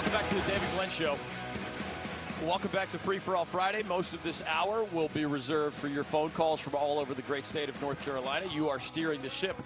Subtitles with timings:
[0.00, 1.18] Welcome back to the David Glenn Show.
[2.42, 3.82] Welcome back to Free for All Friday.
[3.82, 7.20] Most of this hour will be reserved for your phone calls from all over the
[7.20, 8.46] great state of North Carolina.
[8.50, 9.62] You are steering the ship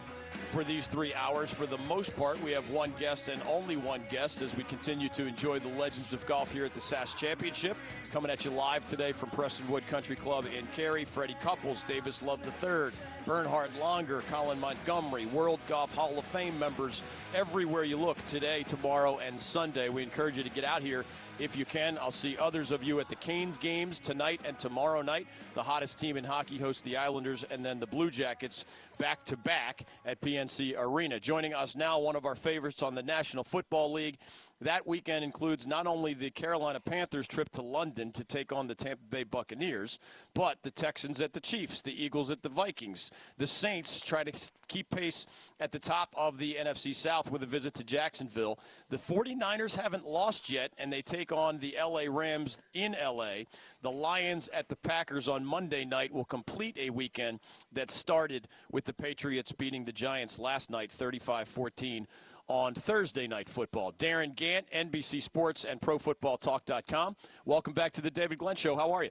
[0.54, 1.52] for these three hours.
[1.52, 5.08] For the most part, we have one guest and only one guest as we continue
[5.08, 7.76] to enjoy the legends of golf here at the SAS Championship.
[8.12, 11.04] Coming at you live today from Prestonwood Country Club in Cary.
[11.04, 12.96] Freddie Couples, Davis Love III,
[13.26, 17.02] Bernhard Langer, Colin Montgomerie, World Golf Hall of Fame members
[17.34, 19.88] everywhere you look today, tomorrow, and Sunday.
[19.88, 21.04] We encourage you to get out here
[21.40, 21.98] if you can.
[21.98, 25.26] I'll see others of you at the Canes games tonight and tomorrow night.
[25.54, 28.64] The hottest team in hockey hosts the Islanders and then the Blue Jackets
[28.98, 31.20] back to back at PNC Arena.
[31.20, 34.18] Joining us now, one of our favorites on the National Football League.
[34.60, 38.74] That weekend includes not only the Carolina Panthers trip to London to take on the
[38.74, 39.98] Tampa Bay Buccaneers,
[40.32, 43.10] but the Texans at the Chiefs, the Eagles at the Vikings.
[43.36, 44.32] The Saints try to
[44.68, 45.26] keep pace
[45.60, 48.58] at the top of the NFC South with a visit to Jacksonville.
[48.90, 53.44] The 49ers haven't lost yet, and they take on the LA Rams in LA.
[53.82, 57.40] The Lions at the Packers on Monday night will complete a weekend
[57.72, 62.06] that started with the Patriots beating the Giants last night 35 14
[62.48, 63.92] on Thursday Night Football.
[63.98, 67.16] Darin Gantt, NBC Sports and ProFootballTalk.com.
[67.44, 68.76] Welcome back to the David Glenn Show.
[68.76, 69.10] How are you?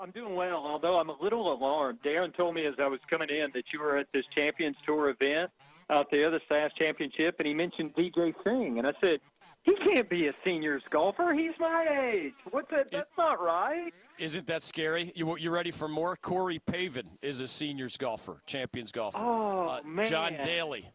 [0.00, 2.00] I'm doing well, although I'm a little alarmed.
[2.04, 5.10] Darren told me as I was coming in that you were at this Champions Tour
[5.10, 5.50] event
[5.90, 8.78] out there, the SAS Championship, and he mentioned Vijay Singh.
[8.78, 9.20] And I said,
[9.62, 11.32] he can't be a seniors golfer.
[11.34, 12.34] He's my age.
[12.50, 12.90] What's that?
[12.90, 13.92] That's not right.
[14.18, 15.12] Isn't that scary?
[15.14, 16.16] You you ready for more?
[16.16, 19.18] Corey Pavin is a seniors golfer, champions golfer.
[19.20, 20.90] Oh uh, man, John Daly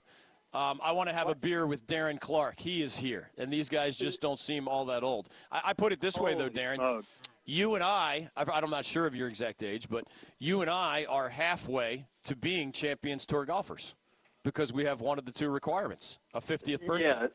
[0.57, 2.59] um, I want to have a beer with Darren Clarke.
[2.59, 5.29] He is here, and these guys just don't seem all that old.
[5.51, 7.03] I, I put it this way, though, Darin.
[7.45, 10.05] You and I, I'm not sure of your exact age, but
[10.39, 13.95] you and I are halfway to being Champions Tour golfers
[14.43, 17.07] because we have one of the two requirements a 50th birthday.
[17.07, 17.27] Yeah.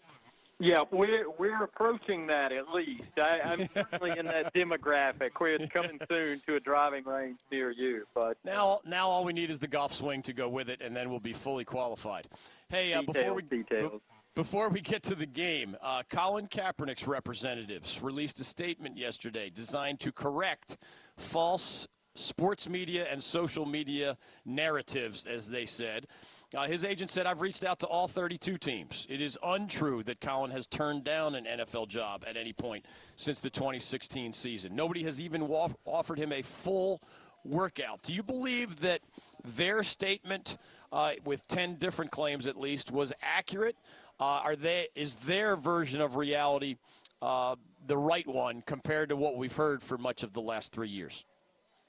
[0.62, 3.02] Yeah, we're we're approaching that at least.
[3.16, 7.72] I, I'm certainly in that demographic where it's coming soon to a driving range near
[7.72, 8.04] you.
[8.14, 10.94] But now, now all we need is the golf swing to go with it, and
[10.94, 12.28] then we'll be fully qualified.
[12.68, 14.00] Hey, uh, before we details.
[14.36, 19.98] Before we get to the game, uh, Colin Kaepernick's representatives released a statement yesterday designed
[20.00, 20.78] to correct
[21.18, 26.06] false sports media and social media narratives, as they said.
[26.54, 29.06] Uh, his agent said, I've reached out to all 32 teams.
[29.08, 32.84] It is untrue that Colin has turned down an NFL job at any point
[33.16, 34.76] since the 2016 season.
[34.76, 37.00] Nobody has even wa- offered him a full
[37.44, 38.02] workout.
[38.02, 39.00] Do you believe that
[39.44, 40.58] their statement
[40.92, 43.76] uh, with 10 different claims at least was accurate?
[44.20, 46.76] Uh, are they is their version of reality
[47.22, 50.88] uh, the right one compared to what we've heard for much of the last three
[50.90, 51.24] years?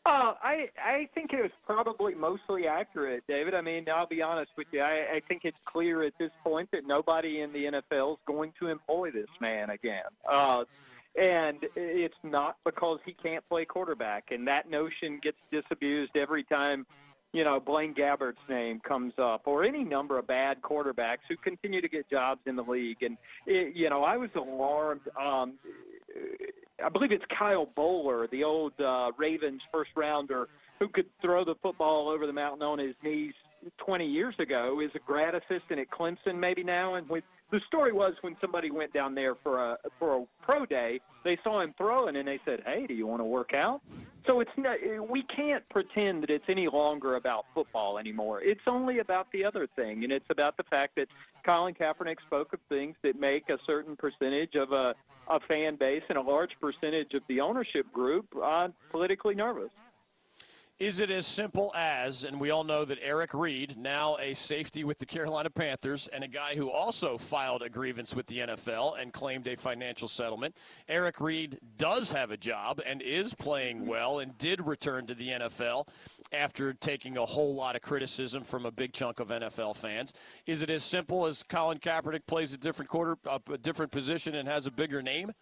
[0.05, 3.53] Uh, I I think it was probably mostly accurate, David.
[3.53, 4.81] I mean, I'll be honest with you.
[4.81, 8.51] I, I think it's clear at this point that nobody in the NFL is going
[8.59, 10.03] to employ this man again.
[10.29, 10.65] Uh,
[11.15, 16.85] and it's not because he can't play quarterback, and that notion gets disabused every time
[17.33, 21.81] you know, Blaine Gabbert's name comes up, or any number of bad quarterbacks who continue
[21.81, 23.01] to get jobs in the league.
[23.01, 23.17] And,
[23.47, 25.01] it, you know, I was alarmed.
[25.19, 25.53] Um,
[26.83, 30.47] I believe it's Kyle Boller, the old uh, Ravens first rounder,
[30.79, 33.33] who could throw the football over the mountain on his knees
[33.77, 36.95] 20 years ago, is a grad assistant at Clemson maybe now.
[36.95, 40.65] And with, the story was when somebody went down there for a for a pro
[40.65, 43.81] day, they saw him throwing and they said, "Hey, do you want to work out?"
[44.27, 44.77] So it's not,
[45.09, 48.41] we can't pretend that it's any longer about football anymore.
[48.41, 51.09] It's only about the other thing, and it's about the fact that
[51.45, 54.95] Colin Kaepernick spoke of things that make a certain percentage of a,
[55.29, 59.71] a fan base and a large percentage of the ownership group uh, politically nervous.
[60.79, 64.84] Is it as simple as, and we all know that Eric Reid, now a safety
[64.84, 69.00] with the Carolina Panthers, and a guy who also filed a grievance with the NFL
[69.00, 70.57] and claimed a financial settlement,
[70.89, 75.29] Eric Reid does have a job and is playing well and did return to the
[75.29, 75.88] NFL
[76.31, 80.12] after taking a whole lot of criticism from a big chunk of NFL fans.
[80.47, 84.47] Is it as simple as Colin Kaepernick plays a different quarter, a different position, and
[84.47, 85.33] has a bigger name?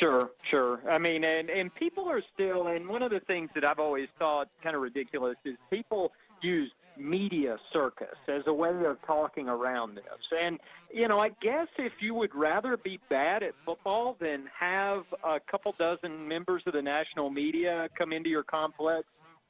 [0.00, 0.80] Sure, sure.
[0.90, 4.08] I mean, and and people are still, and one of the things that I've always
[4.18, 6.12] thought kind of ridiculous is people
[6.42, 10.04] use media circus as a way of talking around this.
[10.42, 10.58] And
[10.92, 15.38] you know, I guess if you would rather be bad at football than have a
[15.50, 19.06] couple dozen members of the national media come into your complex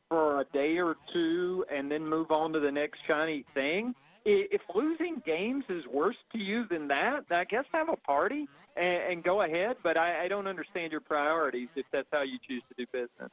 [0.08, 3.94] for a day or two and then move on to the next shiny thing,
[4.24, 9.12] if losing games is worse to you than that, I guess have a party and,
[9.12, 9.76] and go ahead.
[9.82, 13.30] But I, I don't understand your priorities if that's how you choose to do business.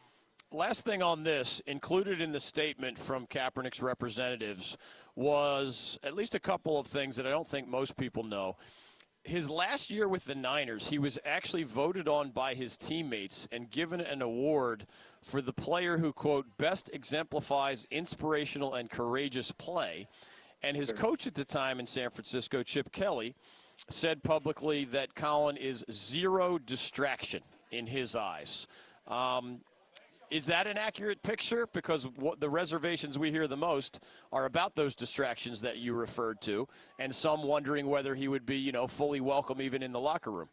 [0.51, 4.77] Last thing on this, included in the statement from Kaepernick's representatives,
[5.15, 8.55] was at least a couple of things that I don't think most people know.
[9.25, 13.69] his last year with the Niners, he was actually voted on by his teammates and
[13.69, 14.85] given an award
[15.23, 20.07] for the player who, quote, best exemplifies inspirational and courageous play.
[20.63, 23.35] And his coach at the time in San Francisco, Chip Kelly,
[23.89, 27.41] said publicly that Colin is zero distraction
[27.71, 28.67] in his eyes.
[29.07, 29.59] Um,
[30.31, 31.67] is that an accurate picture?
[31.71, 33.99] Because what the reservations we hear the most
[34.31, 36.67] are about those distractions that you referred to,
[36.97, 40.31] and some wondering whether he would be, you know, fully welcome even in the locker
[40.31, 40.49] room.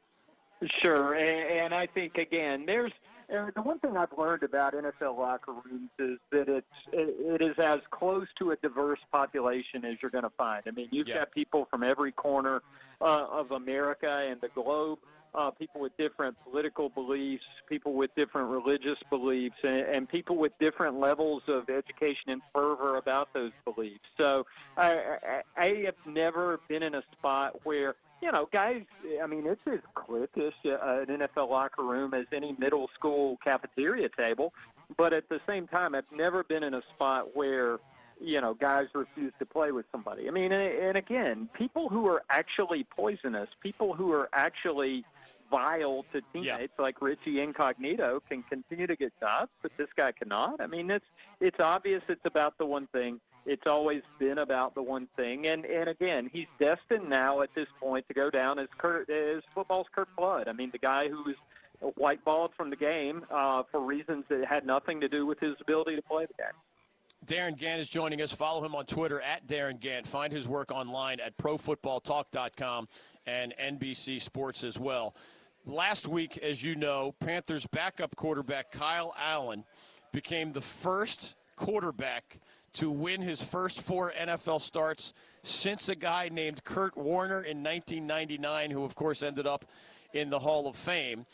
[0.82, 2.92] Sure, and, I think again, there's
[3.30, 7.42] uh, the one thing I've learned about NFL locker rooms is that it's it, it
[7.42, 10.62] is as close to a diverse population as you're going to find.
[10.66, 11.18] I mean, you've yeah.
[11.18, 12.62] got people from every corner
[13.00, 14.98] uh, of America and the globe
[15.34, 20.52] uh, people with different political beliefs, people with different religious beliefs, and, and people with
[20.60, 24.04] different levels of education and fervor about those beliefs.
[24.18, 24.44] So
[24.76, 24.92] I,
[25.56, 28.82] I, I have never been in a spot where you know, guys,
[29.22, 34.08] I mean, it's as cliquish uh, an NFL locker room as any middle school cafeteria
[34.16, 34.54] table.
[34.96, 37.78] But at the same time, I've never been in a spot where,
[38.20, 40.28] you know, guys refuse to play with somebody.
[40.28, 45.04] I mean, and, and again, people who are actually poisonous, people who are actually
[45.50, 46.82] vile to teammates yeah.
[46.82, 50.60] like Richie Incognito can continue to get jobs, but this guy cannot.
[50.60, 51.04] I mean, it's
[51.40, 53.20] it's obvious it's about the one thing.
[53.44, 57.66] It's always been about the one thing, and and again, he's destined now at this
[57.80, 60.48] point to go down as Curt as football's Curt Flood.
[60.48, 61.34] I mean, the guy who was
[61.98, 65.96] whiteballed from the game uh, for reasons that had nothing to do with his ability
[65.96, 66.52] to play the game.
[67.24, 68.32] Darin Gantt is joining us.
[68.32, 70.06] Follow him on Twitter at Darin Gantt.
[70.06, 72.88] Find his work online at ProFootballTalk.com
[73.26, 75.14] and NBC Sports as well.
[75.64, 79.64] Last week, as you know, Panthers backup quarterback Kyle Allen
[80.10, 82.40] became the first quarterback
[82.74, 88.70] to win his first four NFL starts since a guy named Kurt Warner in 1999,
[88.70, 89.64] who, of course, ended up
[90.12, 91.26] in the Hall of Fame.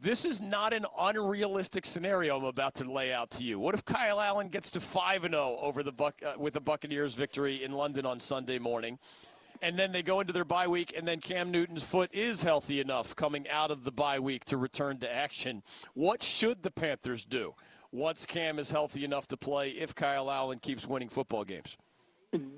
[0.00, 3.58] This is not an unrealistic scenario I'm about to lay out to you.
[3.58, 7.14] What if Kyle Allen gets to 5 0 over the Buc- uh, with the Buccaneers
[7.14, 8.98] victory in London on Sunday morning?
[9.62, 12.80] and then they go into their bye week, and then Cam Newton's foot is healthy
[12.80, 15.62] enough coming out of the bye week to return to action.
[15.94, 17.54] What should the Panthers do
[17.94, 21.76] once Cam is healthy enough to play if Kyle Allen keeps winning football games?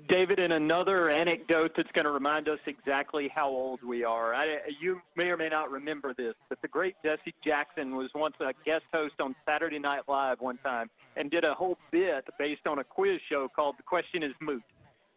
[0.09, 4.33] David, in another anecdote that's going to remind us exactly how old we are.
[4.33, 8.33] I, you may or may not remember this, but the great Jesse Jackson was once
[8.39, 12.65] a guest host on Saturday Night Live one time and did a whole bit based
[12.65, 14.63] on a quiz show called The Question is Moot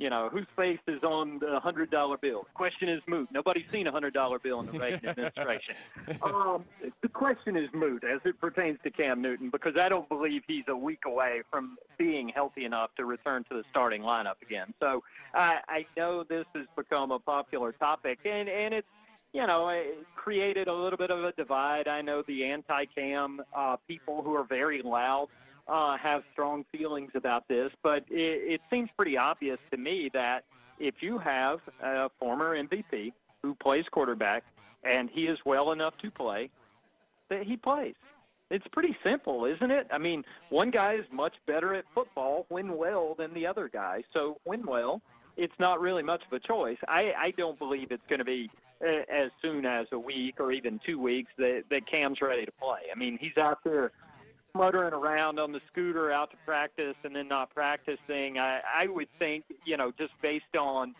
[0.00, 2.44] you know, whose face is on the hundred dollar bill?
[2.44, 3.28] The question is moot.
[3.30, 5.74] Nobody's seen a hundred dollar bill in the Reagan administration.
[6.22, 6.64] um,
[7.02, 10.64] the question is moot as it pertains to Cam Newton because I don't believe he's
[10.68, 14.72] a week away from being healthy enough to return to the starting lineup again.
[14.80, 15.02] So
[15.34, 18.88] I, I know this has become a popular topic, and and it's
[19.34, 21.88] you know, it created a little bit of a divide.
[21.88, 25.28] I know the anti-cam uh, people who are very loud
[25.68, 30.44] uh, have strong feelings about this, but it, it seems pretty obvious to me that
[30.78, 33.12] if you have a former MVP
[33.42, 34.44] who plays quarterback
[34.84, 36.50] and he is well enough to play,
[37.28, 37.94] that he plays.
[38.50, 39.86] It's pretty simple, isn't it?
[39.92, 44.02] I mean, one guy is much better at football when well than the other guy.
[44.12, 45.00] So when well,
[45.36, 46.78] it's not really much of a choice.
[46.88, 48.50] I, I don't believe it's going to be
[48.84, 52.52] uh, as soon as a week or even two weeks that, that Cam's ready to
[52.52, 52.80] play.
[52.94, 53.92] I mean, he's out there
[54.52, 58.38] smuttering around on the scooter out to practice and then not practicing.
[58.38, 60.94] I, I would think, you know, just based on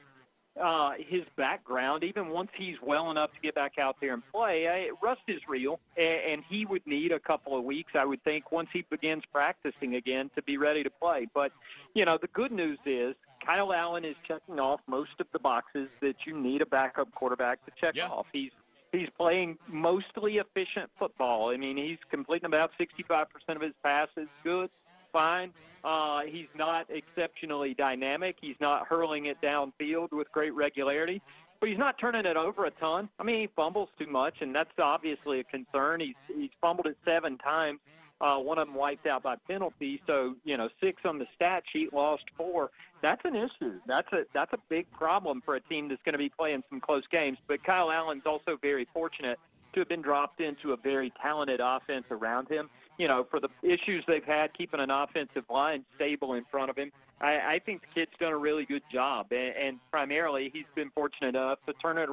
[0.61, 4.69] uh, his background, even once he's well enough to get back out there and play,
[4.69, 8.23] I, rust is real, and, and he would need a couple of weeks, I would
[8.25, 11.29] think, once he begins practicing again to be ready to play.
[11.33, 11.53] But,
[11.95, 13.15] you know, the good news is
[13.45, 17.65] Kyle Allen is checking off most of the boxes that you need a backup quarterback
[17.65, 18.09] to check yeah.
[18.09, 18.27] off.
[18.33, 18.51] He's
[18.93, 21.51] he's playing mostly efficient football.
[21.51, 24.29] I mean, he's completing about 65% of his passes.
[24.43, 24.71] Good,
[25.13, 25.53] fine.
[25.83, 28.37] Uh, he's not exceptionally dynamic.
[28.41, 31.23] He's not hurling it downfield with great regularity,
[31.59, 33.09] but he's not turning it over a ton.
[33.19, 36.01] I mean, he fumbles too much, and that's obviously a concern.
[36.01, 37.81] He's he's fumbled it seven times.
[38.21, 40.01] Uh, one of them wiped out by penalty.
[40.07, 42.71] So you know, six on the stat sheet, lost four.
[43.03, 43.81] That's an issue.
[43.87, 46.81] That's a that's a big problem for a team that's going to be playing some
[46.81, 47.39] close games.
[47.47, 49.39] But Kyle Allen's also very fortunate
[49.73, 52.69] to have been dropped into a very talented offense around him.
[52.99, 56.77] You know, for the issues they've had keeping an offensive line stable in front of
[56.77, 59.29] him, I, I think the kid's done a really good job.
[59.31, 62.11] And, and primarily, he's been fortunate enough to turn it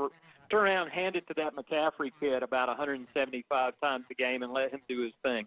[0.49, 4.71] turn around, hand it to that McCaffrey kid about 175 times a game, and let
[4.71, 5.45] him do his thing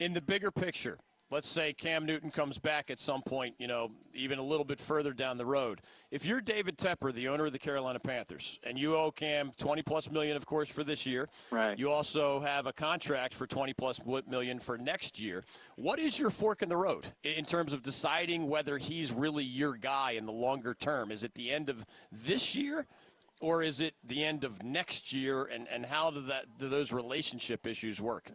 [0.00, 0.98] in the bigger picture,
[1.30, 4.80] let's say Cam Newton comes back at some point, you know, even a little bit
[4.80, 5.82] further down the road.
[6.10, 9.82] If you're David Tepper, the owner of the Carolina Panthers, and you owe Cam 20
[9.82, 11.78] plus million, of course, for this year, right.
[11.78, 15.44] you also have a contract for 20 plus million for next year.
[15.76, 19.76] What is your fork in the road in terms of deciding whether he's really your
[19.76, 21.12] guy in the longer term?
[21.12, 22.86] Is it the end of this year?
[23.42, 26.92] Or is it the end of next year, and, and how do that do those
[26.92, 28.32] relationship issues work?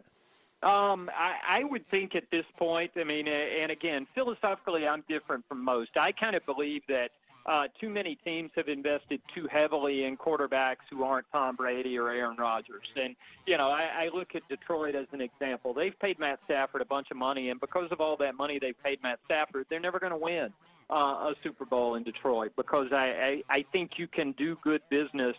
[0.62, 5.44] Um, I, I would think at this point, I mean, and again, philosophically, I'm different
[5.48, 5.90] from most.
[5.96, 7.10] I kind of believe that
[7.46, 12.10] uh, too many teams have invested too heavily in quarterbacks who aren't Tom Brady or
[12.10, 12.86] Aaron Rodgers.
[12.96, 13.14] And,
[13.46, 15.72] you know, I, I look at Detroit as an example.
[15.72, 18.82] They've paid Matt Stafford a bunch of money, and because of all that money they've
[18.82, 20.52] paid Matt Stafford, they're never going to win
[20.90, 24.82] uh, a Super Bowl in Detroit because I, I, I think you can do good
[24.90, 25.36] business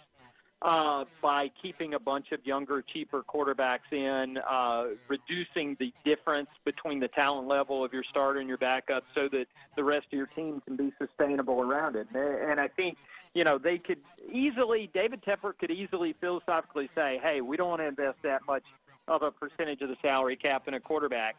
[0.61, 6.99] uh, by keeping a bunch of younger, cheaper quarterbacks in, uh, reducing the difference between
[6.99, 9.45] the talent level of your starter and your backup so that
[9.75, 12.07] the rest of your team can be sustainable around it.
[12.13, 12.97] And I think,
[13.33, 13.99] you know, they could
[14.31, 18.63] easily, David Tepper could easily philosophically say, hey, we don't want to invest that much
[19.07, 21.35] of a percentage of the salary cap in a quarterback.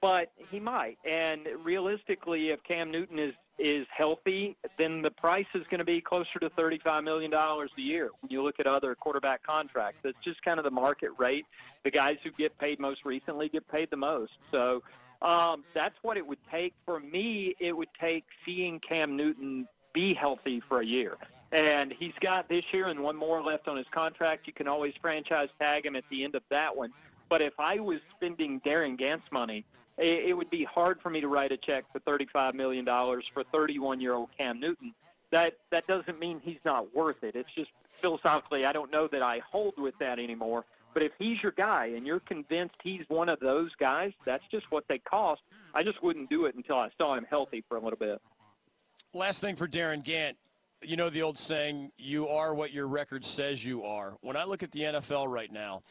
[0.00, 0.98] But he might.
[1.04, 6.00] And realistically, if Cam Newton is is healthy, then the price is going to be
[6.00, 9.98] closer to $35 million a year when you look at other quarterback contracts.
[10.02, 11.44] That's just kind of the market rate.
[11.84, 14.32] The guys who get paid most recently get paid the most.
[14.52, 14.82] So
[15.22, 16.74] um, that's what it would take.
[16.84, 21.16] For me, it would take seeing Cam Newton be healthy for a year.
[21.50, 24.46] And he's got this year and one more left on his contract.
[24.46, 26.90] You can always franchise tag him at the end of that one.
[27.28, 29.64] But if I was spending Darin Gantt's money,
[29.98, 34.00] it, would be hard for me to write a check for $35 million for 31
[34.00, 34.94] year old Cam Newton.
[35.30, 37.34] That, that doesn't mean he's not worth it.
[37.34, 40.64] It's just philosophically, I don't know that I hold with that anymore.
[40.94, 44.70] But if he's your guy and you're convinced he's one of those guys, that's just
[44.70, 45.42] what they cost.
[45.74, 48.20] I just wouldn't do it until I saw him healthy for a little bit.
[49.12, 50.34] Last thing for Darin Gantt.
[50.82, 54.16] You know the old saying, you are what your record says you are.
[54.20, 55.82] When I look at the NFL right now,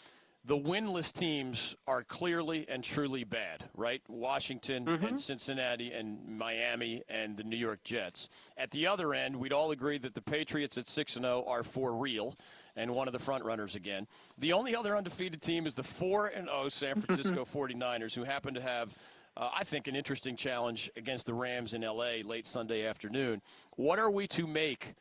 [0.48, 4.02] the winless teams are clearly and truly bad, right?
[4.08, 5.06] Washington mm-hmm.
[5.06, 8.30] and Cincinnati and Miami and the New York Jets.
[8.58, 11.64] At the other end, we'd all agree that the Patriots at 6 and 0 are
[11.64, 12.38] for real
[12.78, 14.08] and one of the front runners again.
[14.38, 18.54] The only other undefeated team is the 4 and 0 San Francisco 49ers, who happen
[18.54, 18.98] to have.
[19.36, 23.42] Uh, I think an interesting challenge against the Rams in LA late Sunday afternoon.
[23.76, 24.96] What are we to make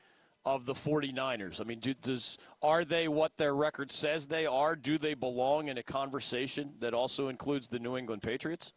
[0.47, 1.61] of the 49ers?
[1.61, 4.77] I mean, do, does are they what their record says they are?
[4.77, 8.73] Do they belong in a conversation that also includes the New England Patriots?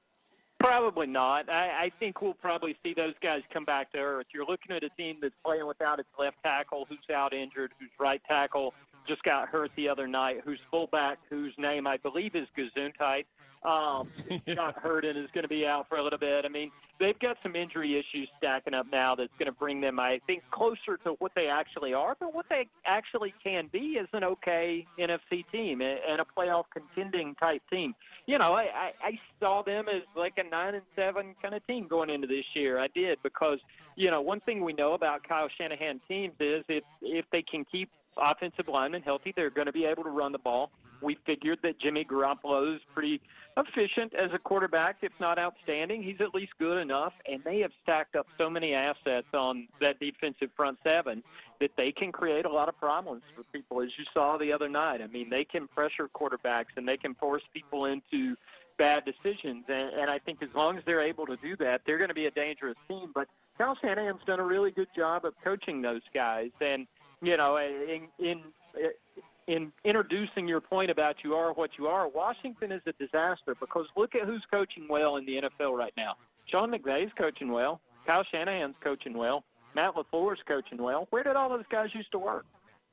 [0.60, 1.50] Probably not.
[1.50, 4.26] I, I think we'll probably see those guys come back to earth.
[4.34, 7.92] You're looking at a team that's playing without its left tackle, who's out injured, whose
[7.98, 8.74] right tackle
[9.08, 13.26] just got hurt the other night, whose fullback, whose name I believe is Gesundheit,
[13.64, 14.08] um,
[14.56, 16.46] got hurt and is going to be out for a little bit.
[16.46, 20.00] I mean, they've got some injury issues stacking up now that's going to bring them,
[20.00, 22.16] I think, closer to what they actually are.
[22.20, 27.36] But what they actually can be is an okay NFC team and a playoff contending
[27.36, 27.96] type team.
[28.28, 31.66] You know, I, I, I saw them as like a nine and seven kind of
[31.68, 32.80] team going into this year.
[32.80, 33.60] I did because
[33.96, 37.66] you know one thing we know about Kyle Shanahan teams is if if they can
[37.66, 40.72] keep offensive linemen healthy, they're going to be able to run the ball.
[41.02, 43.22] We figured that Jimmy Garoppolo is pretty
[43.58, 46.04] efficient as a quarterback, if not outstanding.
[46.04, 50.00] He's at least good enough, and they have stacked up so many assets on that
[50.00, 51.24] defensive front seven
[51.60, 54.70] that they can create a lot of problems for people, as you saw the other
[54.70, 55.02] night.
[55.02, 58.36] I mean, they can pressure quarterbacks and they can force people into
[58.78, 61.98] bad decisions, and, and I think as long as they're able to do that, they're
[61.98, 63.12] going to be a dangerous team.
[63.14, 63.28] But
[63.58, 66.88] Kyle Shanahan's done a really good job of coaching those guys, and
[67.22, 68.42] you know, in in
[69.50, 73.88] in introducing your point about you are what you are, Washington is a disaster because
[73.98, 76.14] look at who's coaching well in the NFL right now.
[76.46, 77.82] Sean McVay's coaching well.
[78.06, 79.44] Kyle Shanahan's coaching well.
[79.76, 81.08] Matt LaFleur's coaching well.
[81.10, 82.46] Where did all those guys used to work?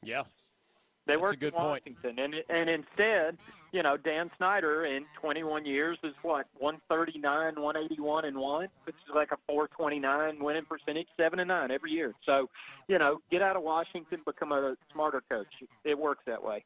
[0.03, 0.23] Yeah,
[1.07, 2.19] they worked in Washington, point.
[2.19, 3.39] and and instead,
[3.73, 9.15] you know, Dan Snyder in 21 years is what 139, 181, and one, which is
[9.15, 12.15] like a 429 winning percentage, seven and nine every year.
[12.25, 12.49] So,
[12.89, 15.47] you know, get out of Washington, become a smarter coach.
[15.85, 16.65] It works that way.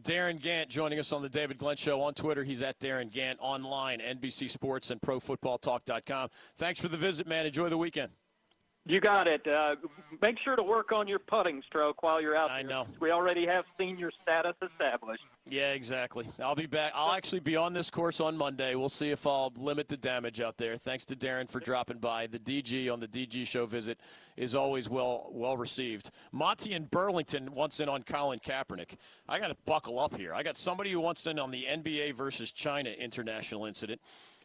[0.00, 2.44] Darin Gantt joining us on the David Glenn Show on Twitter.
[2.44, 6.30] He's at Darin Gantt online, NBC Sports and ProFootballTalk.com.
[6.56, 7.46] Thanks for the visit, man.
[7.46, 8.10] Enjoy the weekend.
[8.84, 9.46] You got it.
[9.46, 9.76] Uh,
[10.20, 12.70] make sure to work on your putting stroke while you're out I there.
[12.70, 12.86] know.
[13.00, 15.22] We already have senior status established.
[15.48, 16.26] Yeah, exactly.
[16.40, 16.90] I'll be back.
[16.92, 18.74] I'll actually be on this course on Monday.
[18.74, 20.76] We'll see if I'll limit the damage out there.
[20.76, 22.26] Thanks to Darin for dropping by.
[22.26, 24.00] The DG on the DG show visit
[24.36, 26.10] is always well well received.
[26.32, 28.96] Monty in Burlington wants in on Colin Kaepernick.
[29.28, 30.34] I got to buckle up here.
[30.34, 34.00] I got somebody who wants in on the NBA versus China international incident.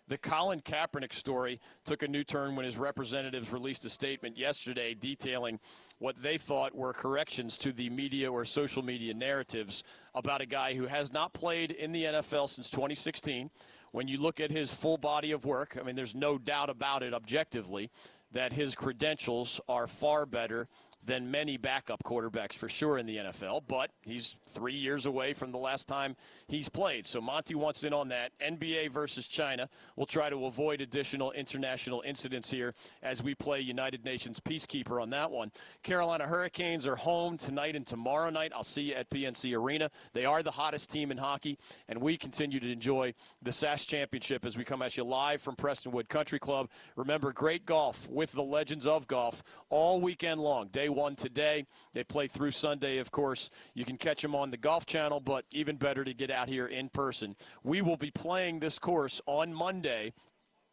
[0.10, 4.94] The Colin Kaepernick story took a new turn when his representatives released a statement yesterday
[4.94, 5.60] detailing
[6.00, 9.84] what they thought were corrections to the media or social media narratives
[10.16, 13.50] about a guy who has not played in the NFL since 2016.
[13.92, 17.04] When you look at his full body of work, I mean, there's no doubt about
[17.04, 17.90] it objectively
[18.32, 20.70] that his credentials are far better
[21.08, 25.54] than many backup quarterbacks for sure in the NFL, but he's three years away from
[25.54, 26.18] the last time
[26.50, 27.06] he's played.
[27.06, 28.38] So Monty wants in on that.
[28.40, 29.70] NBA versus China.
[29.96, 35.10] We'll try to avoid additional international incidents here as we play United Nations Peacekeeper on
[35.12, 35.52] that one.
[35.82, 38.52] Carolina Hurricanes are home tonight and tomorrow night.
[38.54, 39.90] I'll see you at PNC Arena.
[40.12, 44.46] They are the hottest team in hockey, and we continue to enjoy the SAS Championship
[44.46, 46.70] as we come at you live from Prestonwood Country Club.
[46.98, 50.68] Remember, great golf with the legends of golf all weekend long.
[50.68, 51.66] Day one today.
[51.94, 53.50] They play through Sunday, of course.
[53.75, 56.66] You can catch them on the Golf Channel, but even better to get out here
[56.66, 57.36] in person.
[57.63, 60.13] We will be playing this course on Monday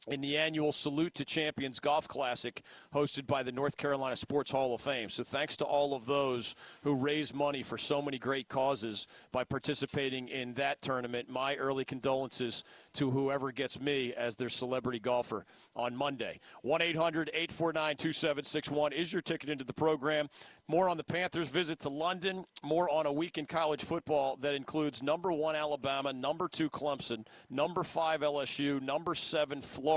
[0.07, 2.63] in the annual Salute to Champions Golf Classic
[2.95, 5.09] hosted by the North Carolina Sports Hall of Fame.
[5.09, 9.45] So thanks to all of those who raise money for so many great causes by
[9.45, 11.29] participating in that tournament.
[11.29, 16.41] My early condolences to whoever gets me as their celebrity golfer on Monday.
[16.63, 20.29] 1 800 849 2761 is your ticket into the program.
[20.67, 24.55] More on the Panthers' visit to London, more on a week in college football that
[24.55, 29.94] includes number one Alabama, number two Clemson, number five LSU, number seven Florida,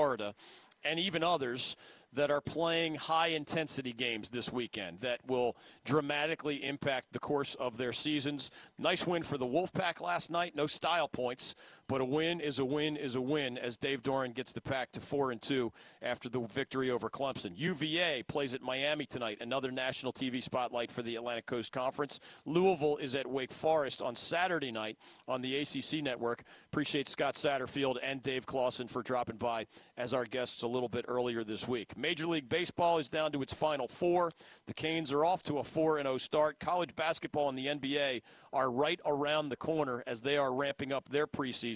[0.84, 1.76] and even others
[2.14, 7.78] that are playing high intensity games this weekend that will dramatically impact the course of
[7.78, 8.50] their seasons.
[8.78, 10.56] Nice win for the Wolfpack last night.
[10.56, 11.54] No style points,
[11.88, 14.92] but a win is a win is a win as Dave Doeren gets the pack
[14.92, 17.54] to 4 and 2 after the victory over Clemson.
[17.56, 22.20] UVA plays at Miami tonight, another national TV spotlight for the Atlantic Coast Conference.
[22.46, 26.44] Louisville is at Wake Forest on Saturday night on the ACC network.
[26.72, 29.68] Appreciate Scott Satterfield and Dave Clawson for dropping by
[29.98, 31.98] as our guests a little bit earlier this week.
[31.98, 34.32] Major League Baseball is down to its final four.
[34.66, 36.60] The Canes are off to a 4 and 0 start.
[36.60, 38.22] College basketball and the NBA
[38.54, 41.28] are right around the corner as they are ramping up their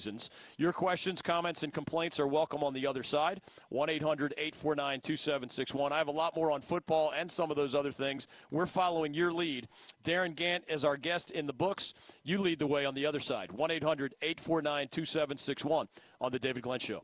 [0.02, 0.30] preseasons.
[0.58, 3.42] Your questions, comments, and complaints are welcome on the other side.
[3.70, 5.92] 1 800 849 2761.
[5.92, 8.28] I have a lot more on football and some of those other things.
[8.50, 9.68] We're following your lead.
[10.04, 11.94] Darin Gantt is our guest in the books.
[12.24, 13.52] You lead the way on the other side.
[13.52, 15.88] 1 800 849 2761
[16.20, 17.04] on The David Glenn Show.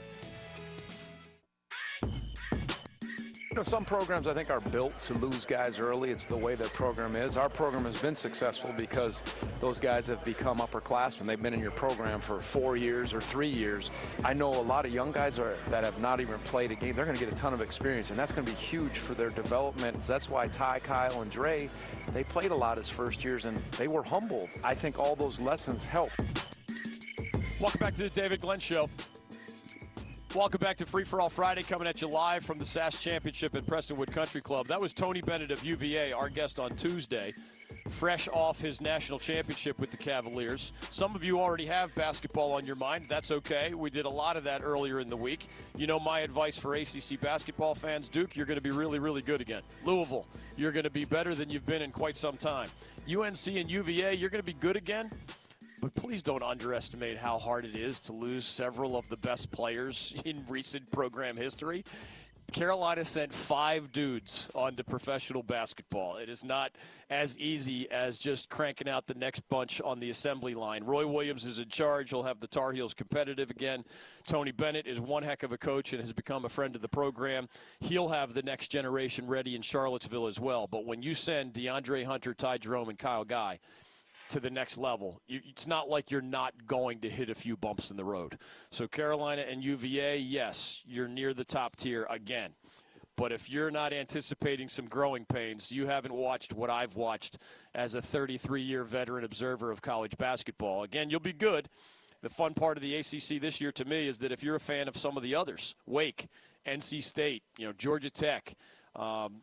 [3.61, 6.09] Know, some programs I think are built to lose guys early.
[6.09, 7.37] It's the way their program is.
[7.37, 9.21] Our program has been successful because
[9.59, 11.25] those guys have become upperclassmen.
[11.25, 13.91] They've been in your program for four years or three years.
[14.23, 16.95] I know a lot of young guys are, that have not even played a game.
[16.95, 19.13] They're going to get a ton of experience, and that's going to be huge for
[19.13, 20.05] their development.
[20.05, 21.69] That's why Ty, Kyle, and Dre,
[22.13, 24.49] they played a lot as first years, and they were humbled.
[24.63, 26.11] I think all those lessons help.
[27.59, 28.89] Welcome back to the David Glenn Show.
[30.33, 33.53] Welcome back to Free for All Friday, coming at you live from the SAS Championship
[33.53, 34.65] at Prestonwood Country Club.
[34.67, 37.33] That was Tony Bennett of UVA, our guest on Tuesday,
[37.89, 40.71] fresh off his national championship with the Cavaliers.
[40.89, 43.07] Some of you already have basketball on your mind.
[43.09, 43.73] That's okay.
[43.73, 45.47] We did a lot of that earlier in the week.
[45.75, 49.21] You know my advice for ACC basketball fans, Duke, you're going to be really, really
[49.21, 49.63] good again.
[49.83, 52.69] Louisville, you're going to be better than you've been in quite some time.
[53.05, 55.11] UNC and UVA, you're going to be good again.
[55.81, 60.13] But please don't underestimate how hard it is to lose several of the best players
[60.25, 61.83] in recent program history.
[62.51, 66.17] Carolina sent five dudes onto professional basketball.
[66.17, 66.71] It is not
[67.09, 70.83] as easy as just cranking out the next bunch on the assembly line.
[70.83, 72.09] Roy Williams is in charge.
[72.09, 73.85] He'll have the Tar Heels competitive again.
[74.27, 76.89] Tony Bennett is one heck of a coach and has become a friend of the
[76.89, 77.47] program.
[77.79, 80.67] He'll have the next generation ready in Charlottesville as well.
[80.67, 83.59] But when you send DeAndre Hunter, Ty Jerome, and Kyle Guy,
[84.31, 85.21] to the next level.
[85.27, 88.37] It's not like you're not going to hit a few bumps in the road.
[88.69, 92.53] So Carolina and UVA, yes, you're near the top tier again.
[93.17, 97.37] But if you're not anticipating some growing pains, you haven't watched what I've watched
[97.75, 100.83] as a 33 year veteran observer of college basketball.
[100.83, 101.69] Again, you'll be good.
[102.21, 104.59] The fun part of the ACC this year to me is that if you're a
[104.59, 106.27] fan of some of the others, Wake,
[106.65, 108.55] NC State, you know, Georgia Tech,
[108.95, 109.41] um,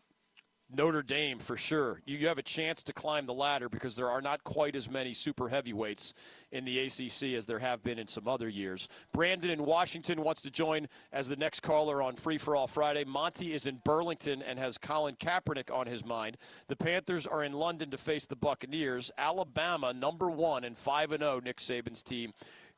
[0.71, 2.03] Notre Dame for sure.
[2.05, 4.91] You, you have a chance to climb the ladder because there are not quite as
[4.91, 6.13] many super heavyweights
[6.53, 8.89] in the ACC as there have been in some other years.
[9.13, 13.05] Brandon in Washington wants to join as the next caller on Free for All Friday.
[13.05, 16.37] Monty is in Burlington and has Colin Kaepernick on his mind.
[16.69, 19.11] The Panthers are in London to face the Buccaneers.
[19.17, 21.29] Alabama, number one and five and zero.
[21.29, 22.33] Oh, Nick Saban's team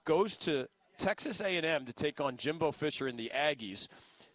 [0.05, 0.67] goes to
[0.99, 3.89] Texas A&M to take on Jimbo Fisher and the Aggies.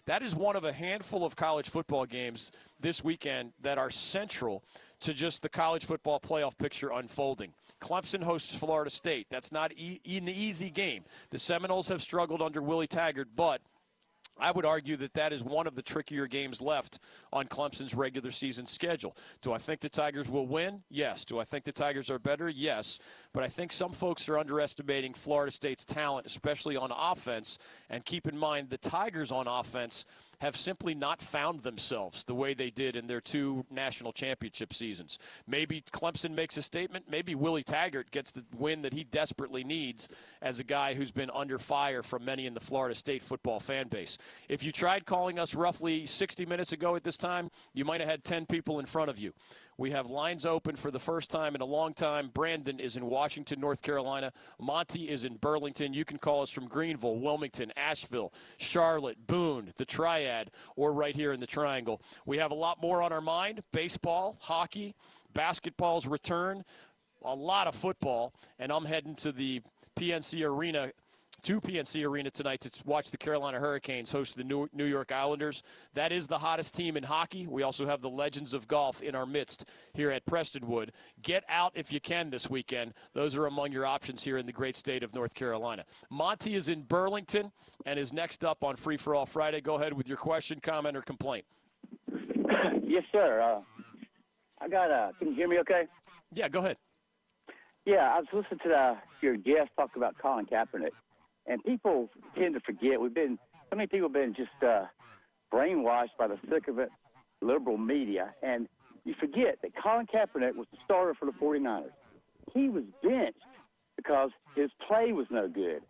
[0.05, 4.63] That is one of a handful of college football games this weekend that are central
[5.01, 7.53] to just the college football playoff picture unfolding.
[7.81, 9.27] Clemson hosts Florida State.
[9.29, 11.03] That's not e- an easy game.
[11.31, 13.61] The Seminoles have struggled under Willie Taggart, but
[14.37, 16.99] I would argue that that is one of the trickier games left
[17.31, 19.15] on Clemson's regular season schedule.
[19.41, 20.83] Do I think the Tigers will win?
[20.89, 21.23] Yes.
[21.23, 22.49] Do I think the Tigers are better?
[22.49, 22.99] Yes.
[23.33, 27.57] But I think some folks are underestimating Florida State's talent, especially on offense.
[27.89, 30.05] And keep in mind, the Tigers on offense
[30.39, 35.19] have simply not found themselves the way they did in their two national championship seasons.
[35.47, 37.05] Maybe Clemson makes a statement.
[37.09, 40.07] Maybe Willie Taggart gets the win that he desperately needs
[40.41, 43.87] as a guy who's been under fire from many in the Florida State football fan
[43.87, 44.17] base.
[44.49, 48.09] If you tried calling us roughly 60 minutes ago at this time, you might have
[48.09, 49.33] had 10 people in front of you.
[49.77, 52.29] We have lines open for the first time in a long time.
[52.33, 54.31] Brandon is in Washington, North Carolina.
[54.59, 55.93] Monty is in Burlington.
[55.93, 61.33] You can call us from Greenville, Wilmington, Asheville, Charlotte, Boone, the Triad, or right here
[61.33, 62.01] in the Triangle.
[62.25, 64.95] We have a lot more on our mind baseball, hockey,
[65.33, 66.63] basketball's return,
[67.23, 69.61] a lot of football, and I'm heading to the
[69.97, 70.91] PNC Arena
[71.45, 75.61] to PNC Arena tonight to watch the Carolina Hurricanes host the New York Islanders.
[75.93, 77.45] That is the hottest team in hockey.
[77.45, 80.89] We also have the legends of golf in our midst here at Prestonwood.
[81.21, 82.95] Get out if you can this weekend.
[83.13, 85.85] Those are among your options here in the great state of North Carolina.
[86.09, 87.51] Monty is in Burlington
[87.85, 89.61] and is next up on Free for All Friday.
[89.61, 91.45] Go ahead with your question, comment, or complaint.
[92.83, 93.39] yes, sir.
[93.39, 93.61] Uh,
[94.61, 94.89] I got.
[94.89, 95.59] Uh, can you hear me?
[95.59, 95.83] Okay.
[96.33, 96.77] Yeah, go ahead.
[97.85, 100.89] Yeah, I was listening to the, your guest talk about Colin Kaepernick,
[101.47, 102.99] and people tend to forget.
[102.99, 103.37] We've been
[103.69, 104.85] so many people have been just uh,
[105.53, 106.89] brainwashed by the it
[107.41, 108.67] liberal media, and
[109.03, 111.91] you forget that Colin Kaepernick was the starter for the 49ers.
[112.53, 113.37] He was benched
[113.97, 115.81] because his play was no good.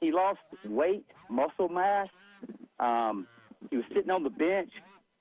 [0.00, 2.08] He lost weight, muscle mass.
[2.80, 3.26] Um,
[3.70, 4.70] he was sitting on the bench,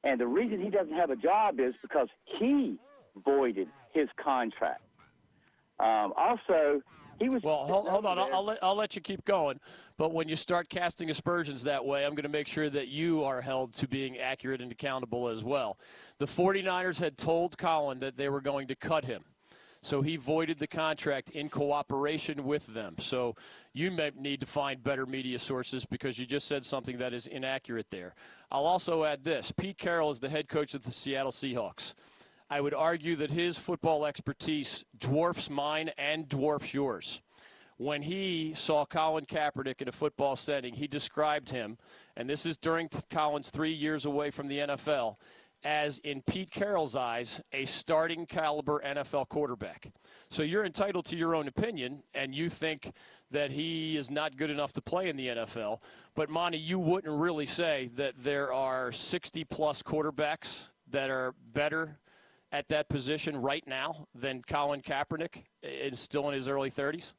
[0.04, 2.08] and the reason he doesn't have a job is because
[2.40, 2.78] he
[3.24, 4.82] voided his contract.
[5.80, 6.82] Um, also,
[7.22, 7.66] he was well.
[7.66, 9.60] Hold, hold on, I'll, I'll, let, I'll let you keep going.
[9.98, 13.24] But when you start casting aspersions that way, I'm going to make sure that you
[13.24, 15.78] are held to being accurate and accountable as well.
[16.18, 19.24] The 49ers had told Colin that they were going to cut him.
[19.84, 22.96] So he voided the contract in cooperation with them.
[23.00, 23.36] So
[23.74, 27.26] you may need to find better media sources because you just said something that is
[27.26, 28.14] inaccurate there.
[28.52, 31.96] I'll also add this Pete Carroll is the head coach of the Seattle Seahawks.
[32.52, 37.22] I would argue that his football expertise dwarfs mine and dwarfs yours.
[37.78, 41.78] When he saw Colin Kaepernick in a football setting, he described him,
[42.18, 45.16] and this is during Colin's three years away from the NFL,
[45.64, 49.90] as in Pete Carroll's eyes, a starting caliber NFL quarterback.
[50.30, 52.92] So you're entitled to your own opinion, and you think
[53.32, 55.80] that he is not good enough to play in the NFL.
[56.16, 61.98] But Monty, you wouldn't really say that there are 60 plus quarterbacks that are better
[62.52, 67.14] at that position right now than Colin Kaepernick is still in his early 30s?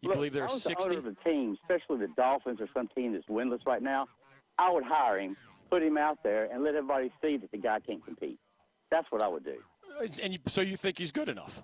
[0.00, 0.74] You Look, believe there's 60?
[0.74, 4.06] I was the the team, especially the Dolphins or some team that's winless right now,
[4.58, 5.36] I would hire him,
[5.70, 8.38] put him out there, and let everybody see that the guy can't compete.
[8.90, 9.56] That's what I would do.
[10.00, 11.62] Uh, and you, so you think he's good enough?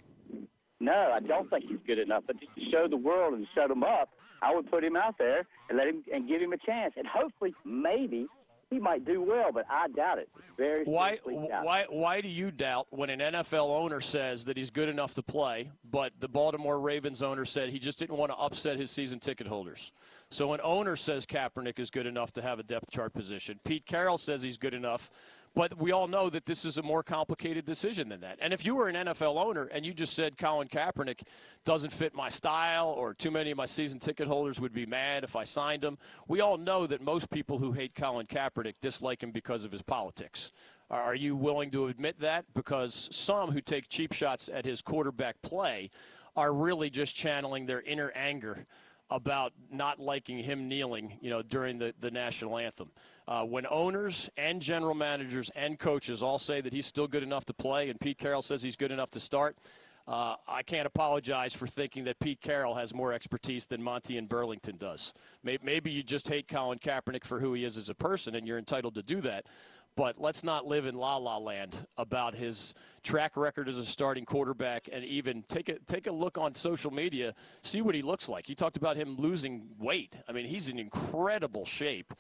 [0.81, 2.25] No, I don't think he's good enough.
[2.27, 4.09] But just to show the world and shut him up,
[4.43, 6.95] I would put him out there and let him and give him a chance.
[6.97, 8.27] And hopefully, maybe
[8.71, 10.29] he might do well, but I doubt it.
[10.57, 14.89] Very why why why do you doubt when an NFL owner says that he's good
[14.89, 18.77] enough to play, but the Baltimore Ravens owner said he just didn't want to upset
[18.77, 19.93] his season ticket holders?
[20.29, 23.59] So an owner says Kaepernick is good enough to have a depth chart position.
[23.65, 25.11] Pete Carroll says he's good enough
[25.55, 28.39] but we all know that this is a more complicated decision than that.
[28.41, 31.23] And if you were an NFL owner and you just said Colin Kaepernick
[31.65, 35.25] doesn't fit my style or too many of my season ticket holders would be mad
[35.25, 39.23] if I signed him, we all know that most people who hate Colin Kaepernick dislike
[39.23, 40.53] him because of his politics.
[40.89, 42.47] Are you willing to admit that?
[42.55, 45.91] Because some who take cheap shots at his quarterback play
[46.37, 48.67] are really just channeling their inner anger
[49.11, 52.91] about not liking him kneeling, you know, during the, the national anthem.
[53.27, 57.45] Uh, when owners and general managers and coaches all say that he's still good enough
[57.45, 59.57] to play, and Pete Carroll says he's good enough to start,
[60.09, 64.29] uh, I can't apologize for thinking that Pete Carroll has more expertise than Monty and
[64.29, 65.15] Burlington does.
[65.45, 68.59] Maybe you just hate Colin Kaepernick for who he is as a person, and you're
[68.59, 69.47] entitled to do that.
[69.97, 74.25] But let's not live in la la land about his track record as a starting
[74.25, 78.29] quarterback, and even take a take a look on social media, see what he looks
[78.29, 78.47] like.
[78.47, 80.15] He talked about him losing weight.
[80.29, 82.15] I mean, he's in incredible shape,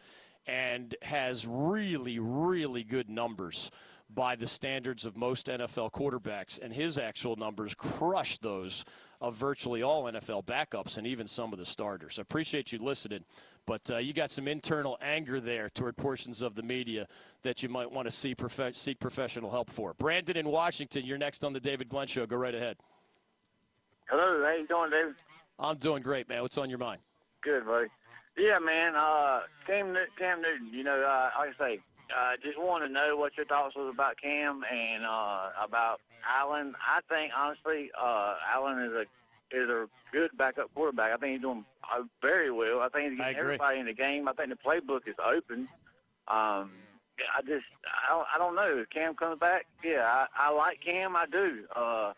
[0.46, 3.70] and has really really good numbers
[4.14, 8.84] by the standards of most NFL quarterbacks, and his actual numbers crush those
[9.20, 12.18] of virtually all NFL backups and even some of the starters.
[12.18, 13.24] I appreciate you listening,
[13.66, 17.06] but uh, you got some internal anger there toward portions of the media
[17.42, 19.94] that you might want to see prof- seek professional help for.
[19.94, 22.26] Brandon in Washington, you're next on the David Glenn Show.
[22.26, 22.76] Go right ahead.
[24.08, 25.14] Hello, how you doing, David?
[25.58, 26.42] I'm doing great, man.
[26.42, 27.00] What's on your mind?
[27.42, 27.88] Good, buddy.
[28.36, 28.96] Yeah, man.
[28.96, 30.70] Uh, Cam, Cam Newton.
[30.72, 31.80] You know, uh, like I say,
[32.16, 36.74] uh, just want to know what your thoughts was about Cam and uh, about Allen.
[36.80, 39.04] I think honestly, uh, Allen is a
[39.52, 41.12] is a good backup quarterback.
[41.12, 42.80] I think he's doing uh, very well.
[42.80, 44.28] I think he's getting everybody in the game.
[44.28, 45.68] I think the playbook is open.
[46.28, 46.70] Um,
[47.36, 48.78] I just I don't I don't know.
[48.78, 51.16] If Cam comes back, yeah, I, I like Cam.
[51.16, 51.64] I do.
[51.74, 52.12] Uh,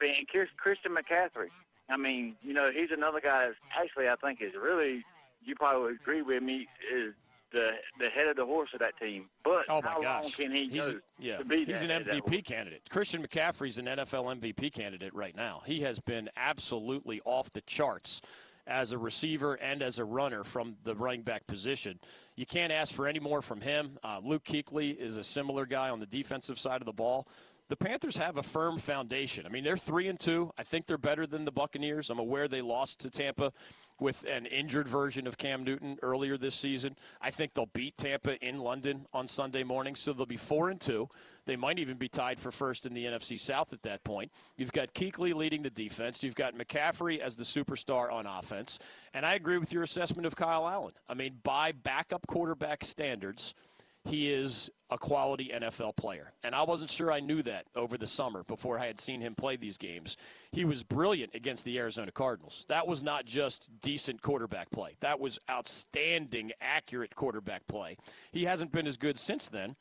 [0.00, 1.48] and Christian McCaffrey.
[1.88, 3.46] I mean, you know, he's another guy.
[3.46, 5.04] That's actually, I think is really.
[5.44, 6.68] You probably would agree with me.
[6.94, 7.14] Is
[7.52, 9.26] the the head of the horse of that team.
[9.44, 10.22] But oh my how gosh.
[10.22, 12.82] long can he he's, go yeah, to be He's an MVP candidate.
[12.90, 15.62] Christian McCaffrey's an NFL MVP candidate right now.
[15.64, 18.20] He has been absolutely off the charts
[18.66, 21.98] as a receiver and as a runner from the running back position.
[22.36, 23.98] You can't ask for any more from him.
[24.02, 27.26] Uh, Luke Kuechly is a similar guy on the defensive side of the ball.
[27.68, 29.46] The Panthers have a firm foundation.
[29.46, 30.52] I mean, they're three and two.
[30.58, 32.10] I think they're better than the Buccaneers.
[32.10, 33.52] I'm aware they lost to Tampa
[34.02, 36.96] with an injured version of Cam Newton earlier this season.
[37.20, 40.80] I think they'll beat Tampa in London on Sunday morning, so they'll be four and
[40.80, 41.08] two.
[41.46, 44.30] They might even be tied for first in the NFC South at that point.
[44.56, 46.22] You've got Kuechly leading the defense.
[46.22, 48.78] You've got McCaffrey as the superstar on offense.
[49.14, 50.92] And I agree with your assessment of Kyle Allen.
[51.08, 53.54] I mean, by backup quarterback standards–
[54.04, 56.32] he is a quality NFL player.
[56.42, 59.34] And I wasn't sure I knew that over the summer before I had seen him
[59.34, 60.16] play these games.
[60.50, 62.66] He was brilliant against the Arizona Cardinals.
[62.68, 67.96] That was not just decent quarterback play, that was outstanding, accurate quarterback play.
[68.32, 69.76] He hasn't been as good since then.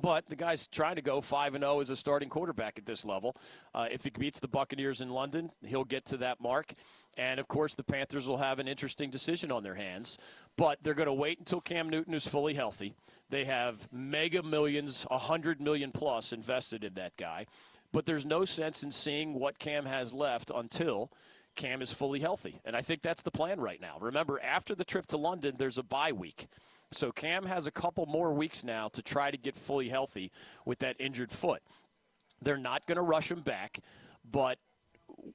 [0.00, 3.04] But the guy's trying to go 5 and 0 as a starting quarterback at this
[3.04, 3.36] level.
[3.72, 6.74] Uh, if he beats the Buccaneers in London, he'll get to that mark.
[7.16, 10.18] And of course, the Panthers will have an interesting decision on their hands.
[10.56, 12.94] But they're going to wait until Cam Newton is fully healthy.
[13.34, 17.46] They have mega millions, 100 million plus invested in that guy.
[17.90, 21.10] But there's no sense in seeing what Cam has left until
[21.56, 22.60] Cam is fully healthy.
[22.64, 23.96] And I think that's the plan right now.
[24.00, 26.46] Remember, after the trip to London, there's a bye week.
[26.92, 30.30] So Cam has a couple more weeks now to try to get fully healthy
[30.64, 31.64] with that injured foot.
[32.40, 33.80] They're not going to rush him back,
[34.30, 34.58] but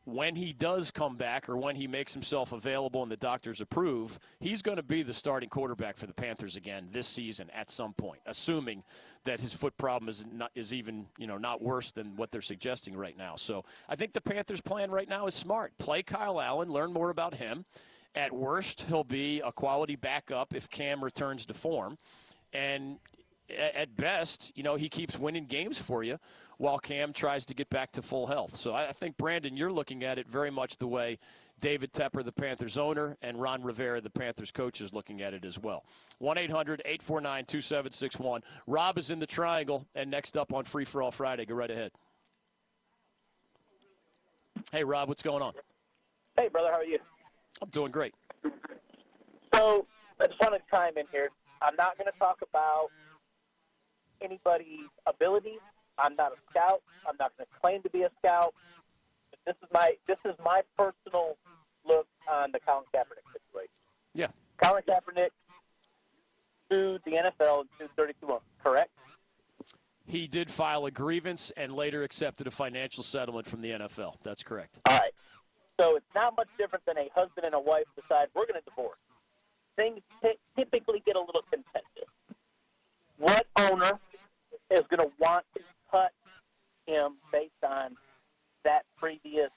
[0.05, 4.19] when he does come back or when he makes himself available and the doctors approve,
[4.39, 7.93] he's going to be the starting quarterback for the Panthers again this season at some
[7.93, 8.83] point, assuming
[9.25, 12.41] that his foot problem is not is even you know not worse than what they're
[12.41, 13.35] suggesting right now.
[13.35, 17.09] So I think the Panthers' plan right now is smart: play Kyle Allen, learn more
[17.09, 17.65] about him.
[18.15, 21.97] At worst, he'll be a quality backup if Cam returns to form,
[22.53, 22.97] and
[23.49, 26.19] at best, you know, he keeps winning games for you
[26.59, 28.55] while Cam tries to get back to full health.
[28.55, 31.17] So I think, Brandon, you're looking at it very much the way
[31.61, 35.45] David Tepper, the Panthers owner, and Ron Rivera, the Panthers coach, is looking at it
[35.45, 35.85] as well.
[36.19, 38.43] 1 800 849 2761.
[38.67, 41.45] Rob is in the triangle, and next up on Free for All Friday.
[41.45, 41.91] Go right ahead.
[44.73, 45.53] Hey, Rob, what's going on?
[46.37, 46.99] Hey, brother, how are you?
[47.61, 48.13] I'm doing great.
[49.55, 49.87] So
[50.19, 51.29] I just want to chime in here.
[51.61, 52.89] I'm not going to talk about
[54.21, 55.59] anybody's abilities
[56.01, 56.81] I'm not a scout.
[57.07, 58.53] I'm not going to claim to be a scout.
[59.45, 61.37] This is my this is my personal
[61.85, 63.71] look on the Colin Kaepernick situation.
[64.13, 64.27] Yeah.
[64.61, 65.29] Colin Kaepernick
[66.69, 68.91] sued the NFL in 232 correct?
[70.05, 74.15] He did file a grievance and later accepted a financial settlement from the NFL.
[74.23, 74.79] That's correct.
[74.87, 75.13] All right.
[75.79, 78.69] So it's not much different than a husband and a wife decide we're going to
[78.69, 78.97] divorce.
[79.77, 82.09] Things t- typically get a little contentious.
[83.17, 83.99] What owner
[84.71, 86.11] is going to want to cut
[86.87, 87.95] him based on
[88.65, 89.51] that previous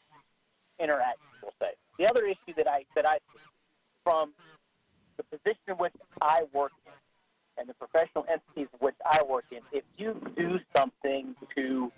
[0.79, 1.25] interaction.
[1.43, 3.19] We'll say the other issue that I that I
[4.05, 4.33] from
[5.17, 6.93] the position in which I work in
[7.59, 11.93] and the professional entities in which I work in, if you do something to,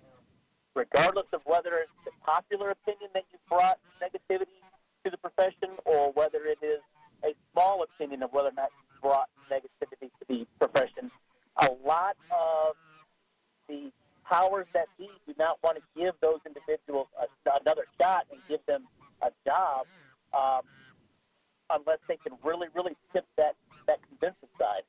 [0.75, 4.59] regardless of whether it's the popular opinion that you brought negativity
[5.05, 6.81] to the profession or whether it is
[7.25, 11.11] a small opinion of whether or not you brought negativity to the profession,
[11.59, 12.75] a lot of
[13.69, 13.91] the
[14.29, 17.27] powers that be do not want to give those individuals a,
[17.61, 18.85] another shot and give them
[19.23, 19.87] a job
[20.33, 20.63] um,
[21.71, 23.55] unless they can really, really tip that,
[23.87, 24.83] that convincing side.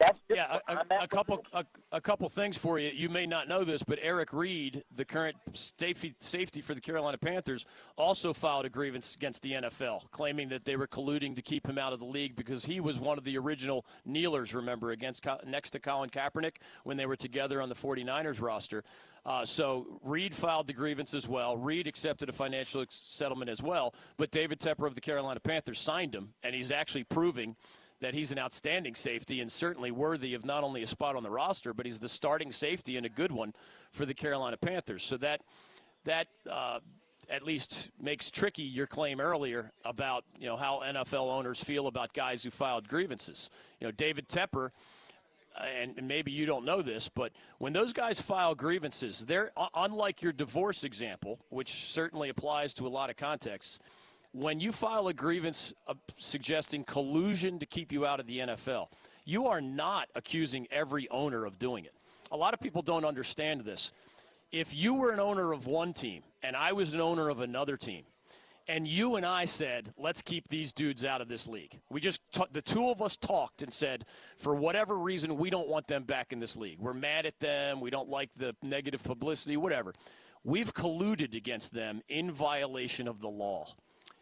[0.00, 1.46] That's just yeah, where a, I'm a, at a with couple it.
[1.52, 2.90] a, a couple things for you.
[2.94, 7.18] You may not know this, but Eric Reid, the current safety safety for the Carolina
[7.18, 11.68] Panthers, also filed a grievance against the NFL, claiming that they were colluding to keep
[11.68, 14.54] him out of the league because he was one of the original kneelers.
[14.54, 18.84] Remember, against next to Colin Kaepernick when they were together on the 49ers roster.
[19.26, 21.58] Uh, so Reid filed the grievance as well.
[21.58, 23.94] Reid accepted a financial settlement as well.
[24.16, 27.56] But David Tepper of the Carolina Panthers signed him, and he's actually proving
[28.00, 31.30] that he's an outstanding safety and certainly worthy of not only a spot on the
[31.30, 33.52] roster, but he's the starting safety and a good one
[33.92, 35.02] for the Carolina Panthers.
[35.02, 35.42] So that
[36.04, 36.78] that uh,
[37.28, 42.12] at least makes tricky your claim earlier about you know how NFL owners feel about
[42.14, 43.50] guys who filed grievances.
[43.80, 44.70] You know, David Tepper.
[45.56, 49.52] uh, And and maybe you don't know this, but when those guys file grievances, they're
[49.74, 53.78] unlike your divorce example, which certainly applies to a lot of contexts
[54.32, 58.88] when you file a grievance uh, suggesting collusion to keep you out of the NFL,
[59.24, 61.94] you are not accusing every owner of doing it.
[62.32, 63.92] A lot of people don't understand this.
[64.52, 67.76] If you were an owner of one team and I was an owner of another
[67.76, 68.04] team,
[68.68, 71.80] and you and I said, let's keep these dudes out of this league.
[71.90, 74.04] We just, ta- the two of us talked and said,
[74.36, 76.78] for whatever reason, we don't want them back in this league.
[76.78, 77.80] We're mad at them.
[77.80, 79.92] We don't like the negative publicity, whatever.
[80.44, 83.66] We've colluded against them in violation of the law.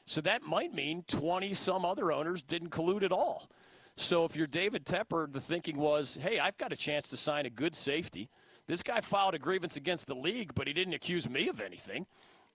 [0.08, 3.46] So that might mean 20 some other owners didn't collude at all.
[3.94, 7.44] So if you're David Tepper, the thinking was, hey, I've got a chance to sign
[7.44, 8.30] a good safety.
[8.66, 12.06] This guy filed a grievance against the league, but he didn't accuse me of anything.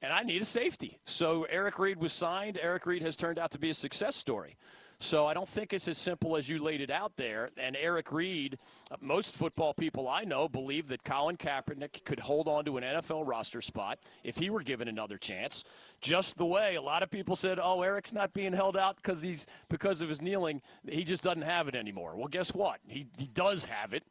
[0.02, 0.98] And I need a safety.
[1.06, 2.58] So Eric Reid was signed.
[2.60, 4.58] Eric Reid has turned out to be a success story.
[5.04, 7.50] So I don't think it's as simple as you laid it out there.
[7.58, 8.58] And Eric Reid,
[8.90, 12.86] uh, most football people I know believe that Colin Kaepernick could hold on to an
[12.86, 15.66] NFL roster spot if he were given another chance.
[16.00, 19.22] Just the way a lot of people said, "Oh, Eric's not being held out because
[19.22, 20.62] he's because of his kneeling.
[20.88, 22.80] He just doesn't have it anymore." Well, guess what?
[22.88, 24.04] He he does have it.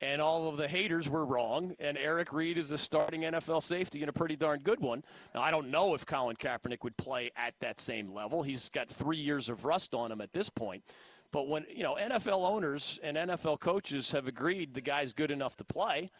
[0.00, 1.74] And all of the haters were wrong.
[1.80, 5.02] And Eric Reid is a starting NFL safety and a pretty darn good one.
[5.34, 8.42] Now, I don't know if Colin Kaepernick would play at that same level.
[8.42, 10.84] He's got three years of rust on him at this point.
[11.32, 15.56] But when, you know, NFL owners and NFL coaches have agreed the guy's good enough
[15.56, 16.10] to play,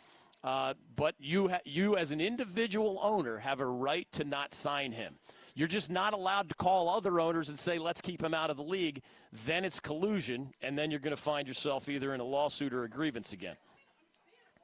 [0.45, 4.93] uh, but you, ha- you as an individual owner have a right to not sign
[4.93, 5.15] him.
[5.55, 8.57] You're just not allowed to call other owners and say, let's keep him out of
[8.57, 9.03] the league.
[9.33, 12.85] Then it's collusion, and then you're going to find yourself either in a lawsuit or
[12.85, 13.57] a grievance again.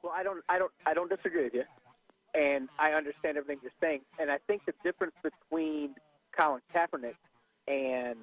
[0.05, 1.63] Well, I don't, I don't, I don't disagree with you,
[2.35, 4.01] and I understand everything you're saying.
[4.19, 5.95] And I think the difference between
[6.37, 7.15] Colin Kaepernick
[7.67, 8.17] and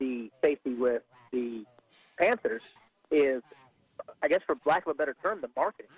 [0.00, 1.64] the safety with the
[2.18, 2.62] Panthers
[3.12, 3.42] is,
[4.24, 5.92] I guess, for lack of a better term, the marketing.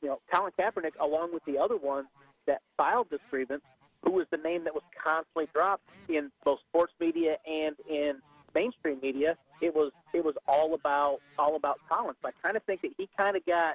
[0.00, 2.06] You know, Colin Kaepernick, along with the other ones
[2.46, 3.64] that filed this grievance,
[4.02, 8.14] who was the name that was constantly dropped in both sports media and in
[8.54, 12.14] mainstream media, it was it was all about all about Colin.
[12.22, 13.74] So I kind of think that he kind of got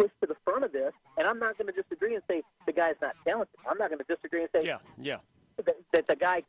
[0.00, 2.72] pushed to the front of this, and I'm not going to disagree and say the
[2.72, 3.54] guy's not talented.
[3.68, 5.18] I'm not going to disagree and say Yeah, yeah.
[5.64, 6.42] that, that the guy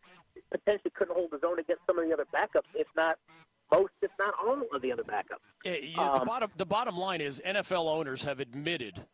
[0.51, 3.17] potentially couldn't hold his own against some of the other backups, if not
[3.73, 5.47] most, if not all of the other backups.
[5.65, 9.05] Yeah, yeah, the Um, bottom the bottom line is NFL owners have admitted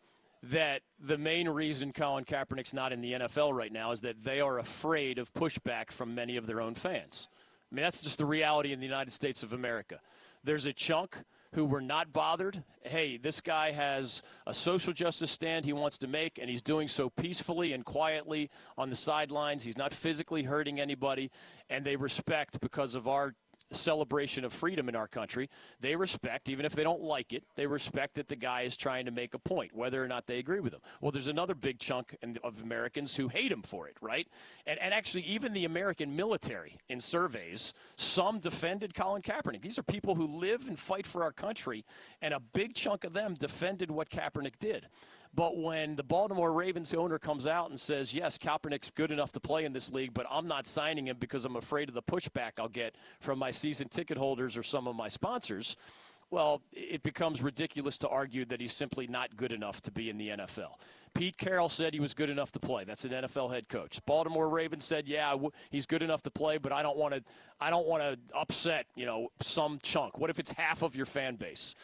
[0.43, 4.39] that the main reason Colin Kaepernick's not in the NFL right now is that they
[4.39, 7.28] are afraid of pushback from many of their own fans.
[7.71, 10.00] I mean, that's just the reality in the United States of America.
[10.43, 12.63] There's a chunk who were not bothered.
[12.81, 16.88] Hey, this guy has a social justice stand he wants to make, and he's doing
[16.88, 19.63] so peacefully and quietly on the sidelines.
[19.63, 21.31] He's not physically hurting anybody,
[21.69, 23.33] and they respect because of our
[23.71, 25.49] celebration of freedom in our country.
[25.80, 29.06] They respect, even if they don't like it, they respect that the guy is trying
[29.06, 30.82] to make a point, whether or not they agree with him.
[31.01, 34.27] Well, there's another big chunk of Americans who hate him for it, right?
[34.65, 39.62] And, and actually, even the American military in surveys, some defended Colin Kaepernick.
[39.62, 41.86] These are people who live and fight for our country,
[42.21, 44.88] and a big chunk of them defended what Kaepernick did.
[45.38, 49.39] But when the Baltimore Ravens owner comes out and says, yes, Kaepernick's good enough to
[49.39, 52.54] play in this league, but I'm not signing him because I'm afraid of the pushback
[52.58, 55.78] I'll get from my season ticket holders or some of my sponsors,
[56.32, 60.17] well, it becomes ridiculous to argue that he's simply not good enough to be in
[60.17, 60.71] the NFL.
[61.13, 62.84] Pete Carroll said he was good enough to play.
[62.84, 64.04] That's an NFL head coach.
[64.08, 67.23] Baltimore Ravens said, "Yeah, w- he's good enough to play, but I don't want to.
[67.62, 70.19] I don't want to upset, you know, some chunk.
[70.19, 71.76] What if it's half of your fan base?"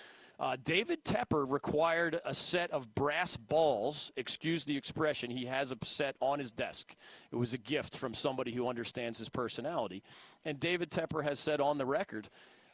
[0.44, 4.12] Uh, David Tepper required a set of brass balls.
[4.18, 5.32] Excuse the expression.
[5.32, 6.98] He has a set on his desk.
[7.32, 10.04] It was a gift from somebody who understands his personality.
[10.44, 12.28] And David Tepper has said on the record,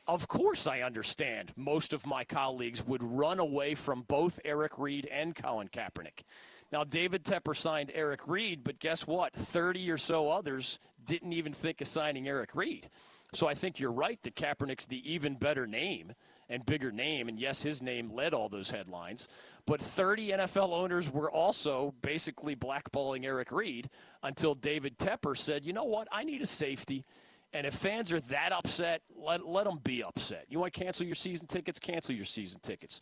[0.07, 5.05] of course, I understand most of my colleagues would run away from both Eric Reid
[5.05, 6.23] and Colin Kaepernick.
[6.71, 9.33] Now, David Tepper signed Eric Reid, but guess what?
[9.33, 12.89] 30 or so others didn't even think of signing Eric Reid.
[13.35, 16.13] So I think you're right that Kaepernick's the even better name.
[16.49, 17.29] And bigger name.
[17.29, 19.27] And yes, his name led all those headlines.
[19.65, 23.89] But 30 NFL owners were also basically blackballing Eric Reid
[24.23, 27.05] until David Tepper said, you know what, I need a safety.
[27.53, 30.45] And if fans are that upset, let, let them be upset.
[30.49, 31.79] You want to cancel your season tickets?
[31.79, 33.01] Cancel your season tickets.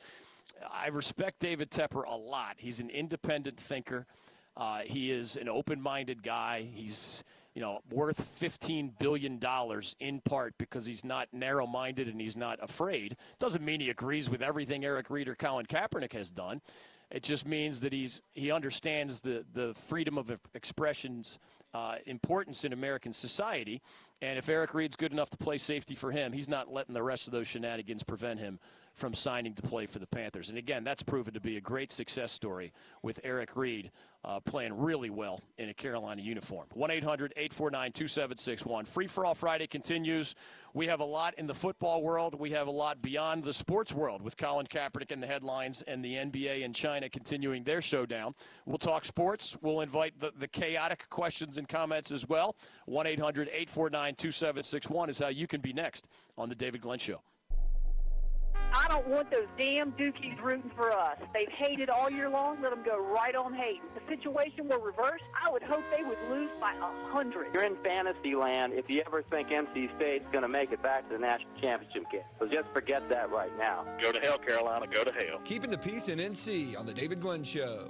[0.72, 2.56] I respect David Tepper a lot.
[2.58, 4.06] He's an independent thinker.
[4.56, 6.68] Uh, he is an open-minded guy.
[6.74, 7.24] He's
[7.58, 12.60] you know worth 15 billion dollars in part because he's not narrow-minded and he's not
[12.62, 13.18] afraid.
[13.40, 16.62] Doesn't mean he agrees with everything Eric Reid or Colin Kaepernick has done.
[17.10, 21.40] It just means that he's he understands the the freedom of expression's
[21.74, 23.82] uh, importance in American society.
[24.22, 27.04] And if Eric Reid's good enough to play safety for him, he's not letting the
[27.04, 28.60] rest of those shenanigans prevent him
[28.98, 30.50] from signing to play for the Panthers.
[30.50, 33.92] And again, that's proven to be a great success story with Eric Reid
[34.26, 36.66] uh, playing really well in a Carolina uniform.
[36.74, 38.86] 1 800 849 2761.
[38.86, 40.34] Free for All Friday continues.
[40.74, 42.38] We have a lot in the football world.
[42.40, 46.04] We have a lot beyond the sports world with Colin Kaepernick in the headlines and
[46.04, 48.36] the NBA and China continuing their showdown.
[48.66, 49.56] We'll talk sports.
[49.62, 52.56] We'll invite the, the chaotic questions and comments as well.
[52.86, 57.22] 1 800 849 2761 is how you can be next on The David Glenn Show.
[58.74, 61.18] I don't want those damn dookies rooting for us.
[61.34, 62.62] They've hated all year long.
[62.62, 63.82] Let them go right on hating.
[63.96, 67.48] If the situation were reversed, I would hope they would lose by a hundred.
[67.54, 71.08] You're in fantasy land if you ever think NC State's going to make it back
[71.10, 72.22] to the national championship game.
[72.40, 73.86] So just forget that right now.
[74.02, 74.86] Go to hell, Carolina.
[74.88, 75.40] Go to hell.
[75.44, 77.90] Keeping the peace in NC on the David Glenn Show.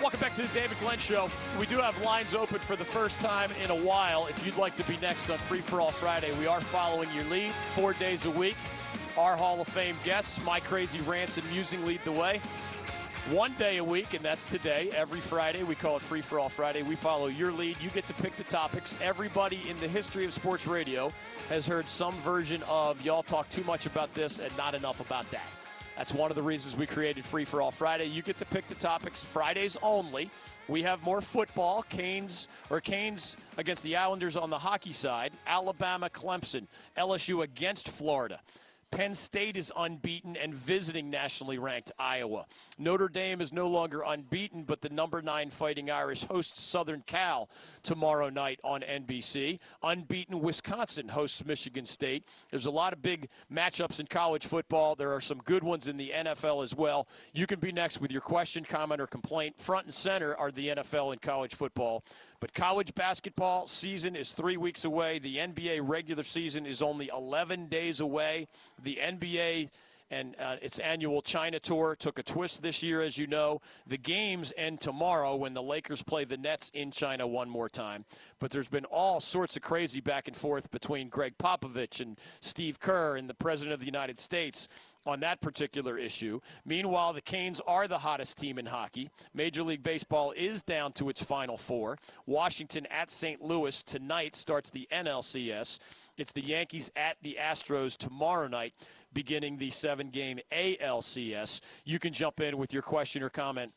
[0.00, 1.28] Welcome back to the David Glenn Show.
[1.58, 4.28] We do have lines open for the first time in a while.
[4.28, 7.24] If you'd like to be next on Free for All Friday, we are following your
[7.24, 8.56] lead four days a week.
[9.18, 12.40] Our Hall of Fame guests, My Crazy Rants and Musing, lead the way.
[13.30, 14.90] One day a week, and that's today.
[14.96, 16.82] Every Friday, we call it Free for All Friday.
[16.82, 17.76] We follow your lead.
[17.78, 18.96] You get to pick the topics.
[19.02, 21.12] Everybody in the history of sports radio
[21.50, 25.30] has heard some version of y'all talk too much about this and not enough about
[25.30, 25.59] that.
[25.96, 28.06] That's one of the reasons we created Free for All Friday.
[28.06, 30.30] You get to pick the topics Fridays only.
[30.68, 31.82] We have more football.
[31.82, 35.32] Canes or Canes against the Islanders on the hockey side.
[35.46, 36.66] Alabama, Clemson,
[36.96, 38.40] LSU against Florida.
[38.90, 42.46] Penn State is unbeaten and visiting nationally ranked Iowa.
[42.76, 47.48] Notre Dame is no longer unbeaten, but the number nine Fighting Irish hosts Southern Cal
[47.84, 49.60] tomorrow night on NBC.
[49.82, 52.24] Unbeaten Wisconsin hosts Michigan State.
[52.50, 54.96] There's a lot of big matchups in college football.
[54.96, 57.06] There are some good ones in the NFL as well.
[57.32, 59.60] You can be next with your question, comment, or complaint.
[59.60, 62.02] Front and center are the NFL and college football
[62.40, 65.18] but college basketball season is three weeks away.
[65.18, 68.48] The NBA regular season is only 11 days away.
[68.82, 69.68] The NBA
[70.10, 73.60] and uh, its annual China tour took a twist this year, as you know.
[73.86, 78.04] The games end tomorrow when the Lakers play the Nets in China one more time.
[78.40, 82.80] But there's been all sorts of crazy back and forth between Gregg Popovich and Steve
[82.80, 84.66] Kerr and the President of the United States
[85.06, 86.40] on that particular issue.
[86.64, 89.10] Meanwhile, the Canes are the hottest team in hockey.
[89.34, 91.98] Major League Baseball is down to its final four.
[92.26, 93.42] Washington at St.
[93.42, 95.78] Louis tonight starts the NLCS.
[96.16, 98.74] It's the Yankees at the Astros tomorrow night,
[99.12, 101.60] beginning the seven game ALCS.
[101.84, 103.72] You can jump in with your question or comment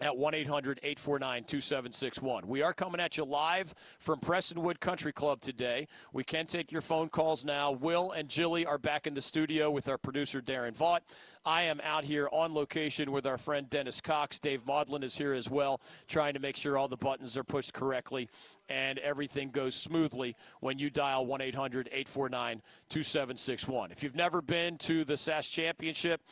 [0.00, 2.48] at 1 800 849 2761.
[2.48, 5.86] We are coming at you live from Prestonwood Country Club today.
[6.12, 7.70] We can take your phone calls now.
[7.70, 11.00] Will and Jilly are back in the studio with our producer, Darren Vaught.
[11.46, 14.40] I am out here on location with our friend Dennis Cox.
[14.40, 17.72] Dave Maudlin is here as well, trying to make sure all the buttons are pushed
[17.72, 18.28] correctly
[18.68, 23.92] and everything goes smoothly when you dial 1 800 849 2761.
[23.92, 26.22] If you've never been to the SAS Championship,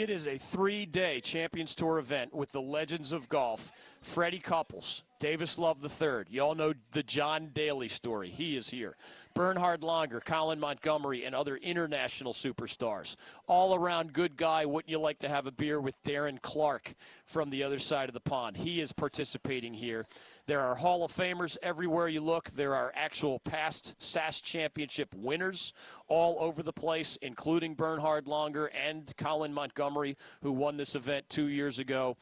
[0.00, 3.70] it is a three day Champions Tour event with the legends of golf
[4.02, 6.24] Freddie Couples, Davis Love III.
[6.30, 8.30] You all know the John Daly story.
[8.30, 8.96] He is here.
[9.34, 13.16] Bernhard Langer, Colin Montgomerie, and other international superstars.
[13.46, 14.64] All around good guy.
[14.64, 16.94] Wouldn't you like to have a beer with Darren Clarke
[17.26, 18.56] from the other side of the pond?
[18.56, 20.06] He is participating here.
[20.46, 22.50] There are Hall of Famers everywhere you look.
[22.50, 25.74] There are actual past SAS championship winners
[26.08, 31.46] all over the place, including Bernhard Langer and Colin Montgomerie, who won this event two
[31.46, 32.16] years ago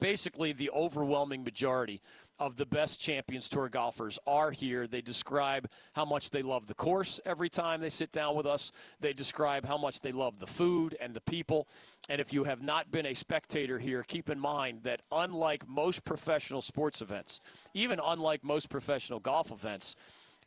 [0.00, 2.00] basically the overwhelming majority
[2.38, 4.86] of the best Champions Tour golfers are here.
[4.86, 8.70] They describe how much they love the course every time they sit down with us.
[9.00, 11.66] They describe how much they love the food and the people.
[12.08, 16.04] And if you have not been a spectator here, keep in mind that unlike most
[16.04, 17.40] professional sports events,
[17.74, 19.96] even unlike most professional golf events,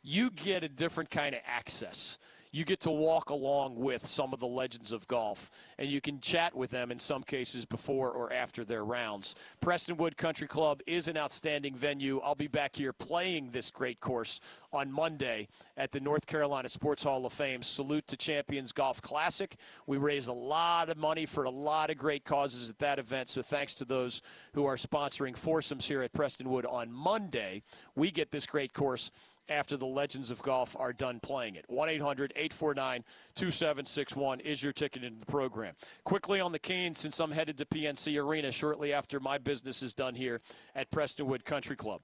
[0.02, 2.18] you get a different kind of access
[2.52, 6.20] you get to walk along with some of the legends of golf, and you can
[6.20, 9.34] chat with them in some cases before or after their rounds.
[9.62, 12.20] Prestonwood Country Club is an outstanding venue.
[12.20, 14.38] I'll be back here playing this great course
[14.70, 15.48] on Monday
[15.78, 19.56] at the North Carolina Sports Hall of Fame Salute to Champions Golf Classic.
[19.86, 23.30] We raise a lot of money for a lot of great causes at that event,
[23.30, 24.20] so thanks to those
[24.52, 27.62] who are sponsoring foursomes here at Prestonwood on Monday.
[27.96, 29.10] We get this great course
[29.52, 31.64] after the Legends of Golf are done playing it.
[31.68, 35.74] 1 800 849 2761 is your ticket into the program.
[36.04, 39.94] Quickly on the Canes, since I'm headed to PNC Arena shortly after my business is
[39.94, 40.40] done here
[40.74, 42.00] at Prestonwood Country Club.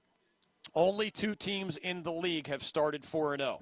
[0.75, 3.61] Only two teams in the league have started 4 0.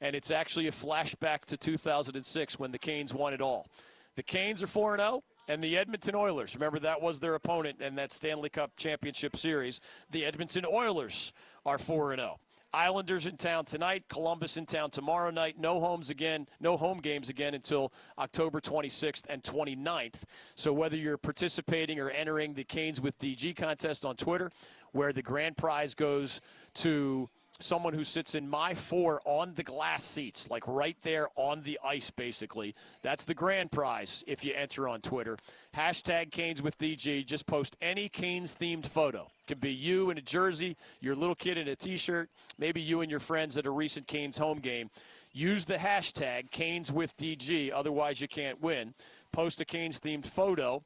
[0.00, 3.68] And it's actually a flashback to 2006 when the Canes won it all.
[4.16, 6.54] The Canes are 4 0 and the Edmonton Oilers.
[6.54, 9.80] Remember, that was their opponent in that Stanley Cup Championship Series.
[10.10, 11.32] The Edmonton Oilers
[11.64, 12.38] are 4 0.
[12.72, 15.58] Islanders in town tonight, Columbus in town tomorrow night.
[15.58, 20.22] No homes again, no home games again until October 26th and 29th.
[20.54, 24.50] So whether you're participating or entering the Canes with DG contest on Twitter,
[24.92, 26.40] where the grand prize goes
[26.74, 27.28] to
[27.62, 31.78] someone who sits in my four on the glass seats, like right there on the
[31.84, 32.74] ice, basically.
[33.02, 35.36] That's the grand prize if you enter on Twitter.
[35.74, 37.24] Hashtag Canes with DG.
[37.26, 39.28] Just post any Canes themed photo.
[39.46, 43.00] Could be you in a jersey, your little kid in a t shirt, maybe you
[43.00, 44.90] and your friends at a recent Canes home game.
[45.32, 48.94] Use the hashtag Canes with DG, otherwise, you can't win.
[49.32, 50.82] Post a Canes themed photo.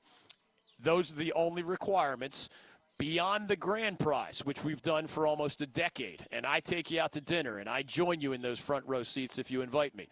[0.78, 2.50] Those are the only requirements
[2.98, 7.00] beyond the grand prize, which we've done for almost a decade, and I take you
[7.00, 9.94] out to dinner and I join you in those front row seats if you invite
[9.94, 10.08] me.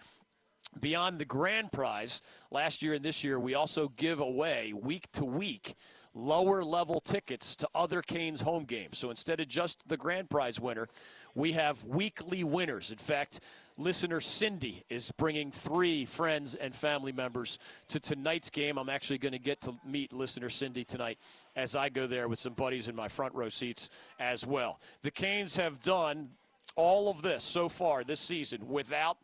[0.80, 5.24] Beyond the grand prize, last year and this year, we also give away week to
[5.24, 5.74] week
[6.14, 8.98] lower level tickets to other Canes home games.
[8.98, 10.88] So instead of just the grand prize winner,
[11.34, 12.90] we have weekly winners.
[12.90, 13.40] In fact,
[13.78, 17.58] listener Cindy is bringing three friends and family members
[17.88, 18.78] to tonight's game.
[18.78, 21.18] I'm actually going to get to meet listener Cindy tonight
[21.56, 24.80] as I go there with some buddies in my front row seats as well.
[25.02, 26.30] The Canes have done
[26.76, 29.18] all of this so far this season without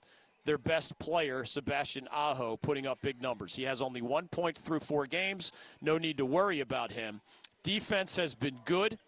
[0.45, 3.55] their best player, Sebastian Aho, putting up big numbers.
[3.55, 5.53] He has only one point through four games.
[5.83, 7.21] No need to worry about him.
[7.63, 8.99] Defense has been good.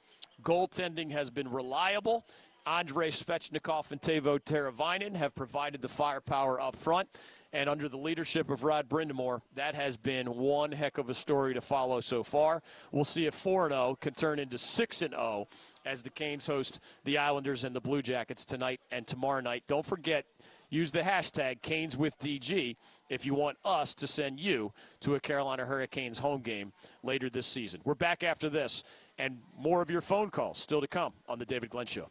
[0.43, 2.27] Goaltending has been reliable.
[2.67, 7.09] Andrei Svechnikov and Teuvo Teravainen have provided the firepower up front.
[7.53, 11.55] And under the leadership of Rod Brind'Amour, that has been one heck of a story
[11.55, 12.63] to follow so far.
[12.93, 15.49] We'll see if 4 0 can turn into 6 0
[15.85, 19.65] as the Canes host the Islanders and the Blue Jackets tonight and tomorrow night.
[19.67, 20.27] Don't forget,
[20.69, 22.77] use the hashtag Canes with DG
[23.09, 26.73] if you want us to send you to a Carolina Hurricanes home game
[27.03, 27.81] later this season.
[27.85, 28.85] We're back after this,
[29.19, 32.11] and more of your phone calls still to come on The David Glenn Show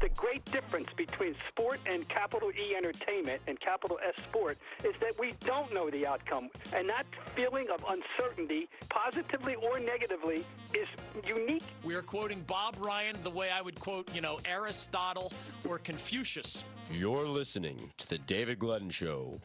[0.00, 5.18] the great difference between sport and capital E entertainment and capital S sport is that
[5.18, 6.48] we don't know the outcome.
[6.72, 10.44] And that feeling of uncertainty, positively or negatively,
[10.74, 10.88] is
[11.26, 11.64] unique.
[11.84, 15.32] We are quoting Bob Ryan the way I would quote, you know, Aristotle
[15.68, 16.64] or Confucius.
[16.90, 19.40] You're listening to The David Glenn Show.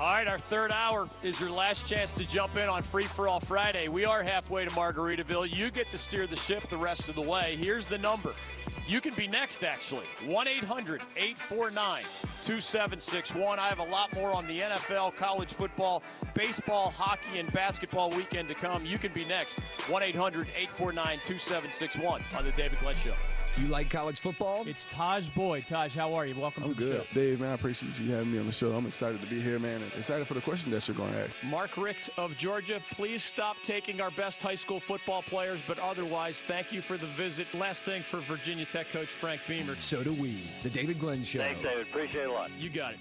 [0.00, 3.28] All right, our third hour is your last chance to jump in on Free for
[3.28, 3.88] All Friday.
[3.88, 5.54] We are halfway to Margaritaville.
[5.54, 7.54] You get to steer the ship the rest of the way.
[7.56, 8.32] Here's the number.
[8.86, 10.06] You can be next, actually.
[10.24, 12.02] 1 800 849
[12.42, 13.58] 2761.
[13.58, 18.48] I have a lot more on the NFL, college football, baseball, hockey, and basketball weekend
[18.48, 18.86] to come.
[18.86, 19.58] You can be next.
[19.90, 23.12] 1 800 849 2761 on The David Glenn Show.
[23.60, 24.66] You like college football?
[24.66, 25.66] It's Tajh Boyd.
[25.68, 26.34] Taj, how are you?
[26.34, 27.02] Welcome I'm to good.
[27.02, 27.14] show.
[27.14, 28.72] Dave, man, I appreciate you having me on the show.
[28.72, 31.24] I'm excited to be here, man, and excited for the question that you're going to
[31.24, 31.36] ask.
[31.44, 36.40] Mark Richt of Georgia, please stop taking our best high school football players, but otherwise,
[36.40, 37.46] thank you for the visit.
[37.52, 39.78] Last thing for Virginia Tech coach Frank Beamer.
[39.78, 40.36] So do we.
[40.62, 41.40] The David Glenn Show.
[41.40, 41.86] Thanks, David.
[41.86, 42.50] Appreciate it a lot.
[42.58, 43.00] You got it.